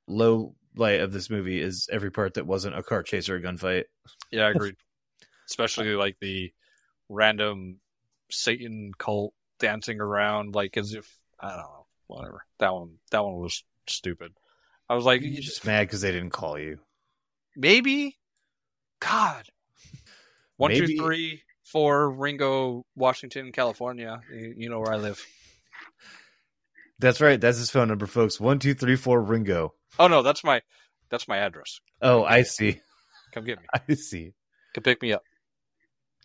Low 0.07 0.55
light 0.77 1.01
of 1.01 1.13
this 1.13 1.31
movie 1.31 1.61
is 1.61 1.89
every 1.91 2.11
part 2.11 2.35
that 2.35 2.47
wasn't 2.47 2.77
a 2.77 2.83
car 2.83 3.03
chase 3.03 3.29
or 3.29 3.37
a 3.37 3.43
gunfight. 3.43 3.85
Yeah, 4.31 4.47
I 4.47 4.51
agree. 4.55 4.75
Especially 5.49 5.95
like 5.95 6.17
the 6.21 6.53
random 7.09 7.79
Satan 8.31 8.93
cult 8.99 9.35
dancing 9.59 10.01
around 10.01 10.55
like 10.55 10.77
as 10.77 10.95
if 10.95 11.19
I 11.39 11.51
don't 11.51 11.59
know, 11.59 11.87
whatever. 12.07 12.45
That 12.59 12.75
one 12.75 12.97
that 13.11 13.25
one 13.25 13.37
was 13.37 13.63
stupid. 13.87 14.33
I 14.89 14.95
was 14.95 15.05
like 15.05 15.23
You're 15.23 15.41
just 15.41 15.65
mad 15.65 15.87
because 15.87 16.01
they 16.01 16.13
didn't 16.13 16.31
call 16.31 16.59
you. 16.59 16.79
maybe 17.57 18.17
God. 19.01 19.45
One, 20.57 20.71
two, 20.71 20.87
three, 20.97 21.43
four, 21.65 22.11
Ringo, 22.11 22.85
Washington, 22.95 23.53
California. 23.53 24.21
You, 24.33 24.55
you 24.57 24.69
know 24.71 24.79
where 24.79 24.93
I 24.93 24.97
live. 24.97 25.25
That's 26.99 27.21
right. 27.21 27.41
That's 27.41 27.59
his 27.59 27.71
phone 27.71 27.89
number, 27.89 28.07
folks. 28.07 28.41
One 28.41 28.59
two 28.59 28.75
three 28.75 28.97
four 28.97 29.21
Ringo. 29.21 29.75
Oh 29.99 30.07
no, 30.07 30.23
that's 30.23 30.45
my 30.45 30.63
that's 31.11 31.29
my 31.29 31.39
address. 31.39 31.81
Oh, 32.01 32.25
I 32.25 32.43
see. 32.43 32.81
Come 33.33 33.45
get 33.45 33.59
me. 33.59 33.67
I 33.89 33.95
see. 33.95 34.33
Come 34.75 34.83
pick 34.83 35.03
me 35.03 35.13
up. 35.13 35.23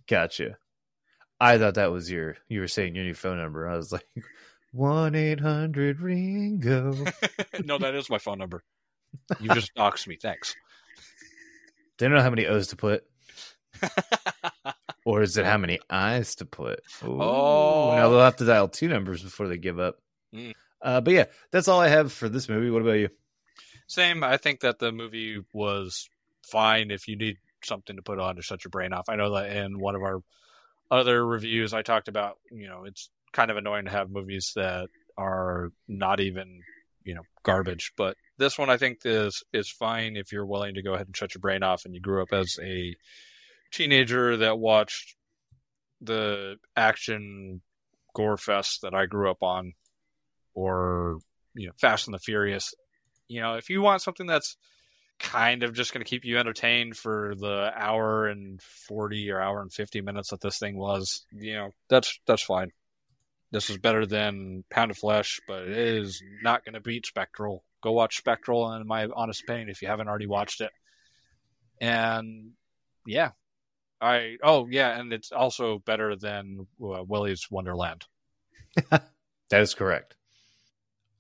Gotcha. 0.08 0.58
I 1.40 1.58
thought 1.58 1.76
that 1.76 1.92
was 1.92 2.12
your 2.12 2.38
you 2.48 2.60
were 2.60 2.68
saying 2.68 2.96
your 2.96 3.06
new 3.06 3.14
phone 3.14 3.38
number. 3.38 3.68
I 3.68 3.78
was 3.78 3.92
like 3.92 4.08
one 4.72 5.16
eight 5.16 5.40
hundred 5.40 6.02
Ringo. 6.02 6.94
no, 7.64 7.78
that 7.78 7.96
is 7.96 8.10
my 8.10 8.20
phone 8.20 8.38
number. 8.38 8.64
You 9.40 9.50
just 9.54 9.74
doxed 9.76 10.08
me. 10.08 10.18
Thanks. 10.22 10.56
They 11.98 12.06
don't 12.08 12.16
know 12.16 12.22
how 12.22 12.30
many 12.30 12.46
O's 12.46 12.68
to 12.68 12.78
put, 12.78 13.04
or 15.06 15.22
is 15.22 15.38
it 15.38 15.46
how 15.46 15.58
many 15.58 15.80
eyes 15.90 16.36
to 16.36 16.46
put? 16.46 16.82
Ooh, 17.04 17.22
Oh. 17.22 17.96
now 17.96 18.10
they'll 18.10 18.20
have 18.20 18.38
to 18.38 18.46
dial 18.46 18.68
two 18.68 18.88
numbers 18.88 19.24
before 19.24 19.48
they 19.48 19.58
give 19.58 19.80
up. 19.80 20.00
Mm. 20.34 20.54
Uh, 20.82 21.02
but 21.02 21.14
yeah, 21.14 21.26
that's 21.52 21.68
all 21.68 21.80
I 21.82 21.88
have 21.90 22.12
for 22.12 22.30
this 22.30 22.48
movie. 22.50 22.70
What 22.70 22.82
about 22.82 22.94
you? 22.94 23.10
Same. 23.88 24.24
I 24.24 24.38
think 24.38 24.62
that 24.62 24.80
the 24.80 24.92
movie 24.92 25.44
was 25.54 26.10
fine 26.50 26.92
if 26.92 27.08
you 27.08 27.18
need 27.18 27.38
something 27.64 27.96
to 27.96 28.02
put 28.02 28.20
on 28.20 28.36
to 28.38 28.42
shut 28.42 28.64
your 28.64 28.70
brain 28.70 28.94
off. 28.94 29.10
I 29.10 29.16
know 29.16 29.34
that 29.36 29.56
in 29.56 29.80
one 29.80 29.96
of 29.96 30.02
our 30.04 30.20
other 30.92 31.26
reviews, 31.26 31.74
I 31.74 31.82
talked 31.82 32.08
about, 32.08 32.38
you 32.52 32.68
know, 32.68 32.86
it's 32.86 33.10
kind 33.34 33.52
of 33.52 33.58
annoying 33.58 33.86
to 33.86 33.92
have 33.92 34.10
movies 34.10 34.54
that 34.56 34.88
are 35.18 35.72
not 35.88 36.20
even 36.20 36.62
you 37.04 37.16
know 37.16 37.22
garbage. 37.44 37.94
But 37.98 38.16
this 38.38 38.58
one 38.58 38.70
I 38.70 38.78
think 38.78 39.00
is 39.06 39.44
is 39.54 39.70
fine 39.70 40.16
if 40.16 40.32
you're 40.32 40.46
willing 40.46 40.76
to 40.76 40.82
go 40.84 40.94
ahead 40.94 41.08
and 41.08 41.16
shut 41.18 41.34
your 41.34 41.40
brain 41.40 41.64
off 41.64 41.86
and 41.86 41.94
you 41.94 42.00
grew 42.02 42.22
up 42.22 42.32
as 42.34 42.58
a 42.62 42.96
teenager 43.72 44.38
that 44.38 44.60
watched 44.60 45.16
the 46.02 46.56
action 46.76 47.62
gore 48.14 48.38
fest 48.38 48.80
that 48.84 48.94
I 48.94 49.06
grew 49.06 49.30
up 49.30 49.44
on, 49.44 49.74
or 50.54 51.20
you 51.54 51.68
know 51.68 51.74
Fast 51.80 52.08
and 52.08 52.14
the 52.14 52.20
Furious. 52.20 52.74
You 53.28 53.42
know, 53.42 53.56
if 53.56 53.70
you 53.70 53.82
want 53.82 54.02
something 54.02 54.28
that's 54.28 54.58
kind 55.20 55.64
of 55.64 55.74
just 55.74 55.94
going 55.94 56.04
to 56.04 56.10
keep 56.10 56.24
you 56.24 56.38
entertained 56.38 56.96
for 56.96 57.34
the 57.38 57.72
hour 57.76 58.28
and 58.28 58.62
40 58.62 59.30
or 59.32 59.42
hour 59.42 59.62
and 59.62 59.72
50 59.72 60.02
minutes 60.02 60.30
that 60.30 60.40
this 60.40 60.58
thing 60.58 60.78
was 60.78 61.26
you 61.32 61.54
know 61.56 61.72
that's 61.90 62.20
that's 62.26 62.44
fine. 62.44 62.72
This 63.52 63.70
is 63.70 63.78
better 63.78 64.06
than 64.06 64.64
pound 64.70 64.92
of 64.92 64.98
flesh 64.98 65.42
but 65.48 65.64
it 65.64 65.78
is 65.78 66.24
not 66.42 66.64
going 66.64 66.76
to 66.76 66.80
beat 66.80 67.06
spectral. 67.06 67.64
Go 67.84 67.92
watch 67.92 68.18
spectral 68.18 68.72
in 68.74 68.88
my 68.88 69.08
honest 69.14 69.44
opinion 69.44 69.70
if 69.70 69.82
you 69.82 69.90
haven't 69.90 70.08
already 70.08 70.28
watched 70.28 70.62
it. 70.62 70.72
And 71.82 72.52
yeah 73.06 73.32
i 74.02 74.38
oh 74.44 74.68
yeah 74.70 75.00
and 75.00 75.12
it's 75.14 75.32
also 75.32 75.80
better 75.80 76.16
than 76.16 76.66
uh, 76.82 77.04
willy's 77.04 77.50
wonderland 77.52 78.06
that 78.90 79.04
is 79.62 79.74
correct 79.74 80.16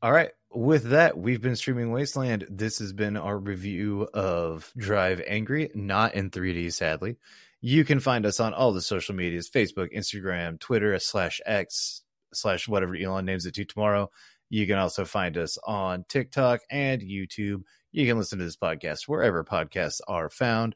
all 0.02 0.12
right 0.12 0.32
with 0.52 0.86
that, 0.86 1.15
we've 1.15 1.42
been 1.42 1.56
streaming 1.56 1.92
Wasteland. 1.92 2.48
This 2.50 2.80
has 2.80 2.92
been 2.92 3.18
our 3.18 3.38
review 3.38 4.08
of 4.15 4.72
Drive 4.76 5.22
Angry, 5.28 5.70
not 5.76 6.15
in 6.15 6.32
3D, 6.32 6.74
sadly. 6.74 7.18
You 7.62 7.86
can 7.86 8.00
find 8.00 8.26
us 8.26 8.39
on 8.39 8.56
all 8.56 8.72
the 8.72 8.82
social 8.82 9.13
medias 9.13 9.48
Facebook, 9.48 9.94
Instagram, 9.96 10.60
Twitter, 10.60 10.98
slash 10.98 11.39
X, 11.46 12.02
slash 12.34 12.68
whatever 12.68 12.96
Elon 12.96 13.26
names 13.26 13.46
it 13.46 13.54
to 13.56 13.65
tomorrow. 13.65 14.10
You 14.50 14.65
can 14.65 14.78
also 14.80 15.06
find 15.06 15.38
us 15.38 15.60
on 15.68 16.06
TikTok 16.10 16.62
and 16.72 17.02
YouTube. 17.02 17.62
You 17.92 18.08
can 18.08 18.18
listen 18.18 18.39
to 18.39 18.46
this 18.46 18.58
podcast 18.58 19.08
wherever 19.08 19.44
podcasts 19.44 20.00
are 20.08 20.32
found, 20.32 20.76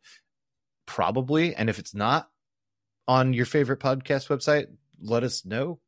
probably. 0.86 1.56
And 1.56 1.70
if 1.70 1.80
it's 1.80 1.94
not 1.94 2.30
on 3.08 3.34
your 3.34 3.46
favorite 3.46 3.80
podcast 3.80 4.28
website, 4.28 4.68
let 5.02 5.24
us 5.24 5.46
know. 5.46 5.80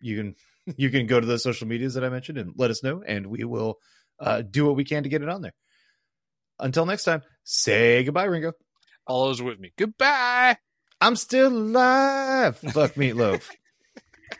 You 0.00 0.16
can 0.16 0.36
you 0.76 0.90
can 0.90 1.06
go 1.06 1.20
to 1.20 1.26
the 1.26 1.38
social 1.38 1.66
medias 1.66 1.94
that 1.94 2.04
I 2.04 2.08
mentioned 2.08 2.38
and 2.38 2.52
let 2.56 2.70
us 2.70 2.82
know, 2.82 3.02
and 3.04 3.26
we 3.26 3.44
will 3.44 3.78
uh, 4.20 4.42
do 4.42 4.66
what 4.66 4.76
we 4.76 4.84
can 4.84 5.02
to 5.02 5.08
get 5.08 5.22
it 5.22 5.28
on 5.28 5.42
there. 5.42 5.54
Until 6.58 6.86
next 6.86 7.04
time, 7.04 7.22
say 7.44 8.04
goodbye, 8.04 8.24
Ringo. 8.24 8.52
All 9.06 9.26
those 9.26 9.42
with 9.42 9.58
me. 9.58 9.72
Goodbye. 9.76 10.56
I'm 11.00 11.16
still 11.16 11.48
alive. 11.48 12.58
Fuck 12.58 12.94
meatloaf. 12.94 13.42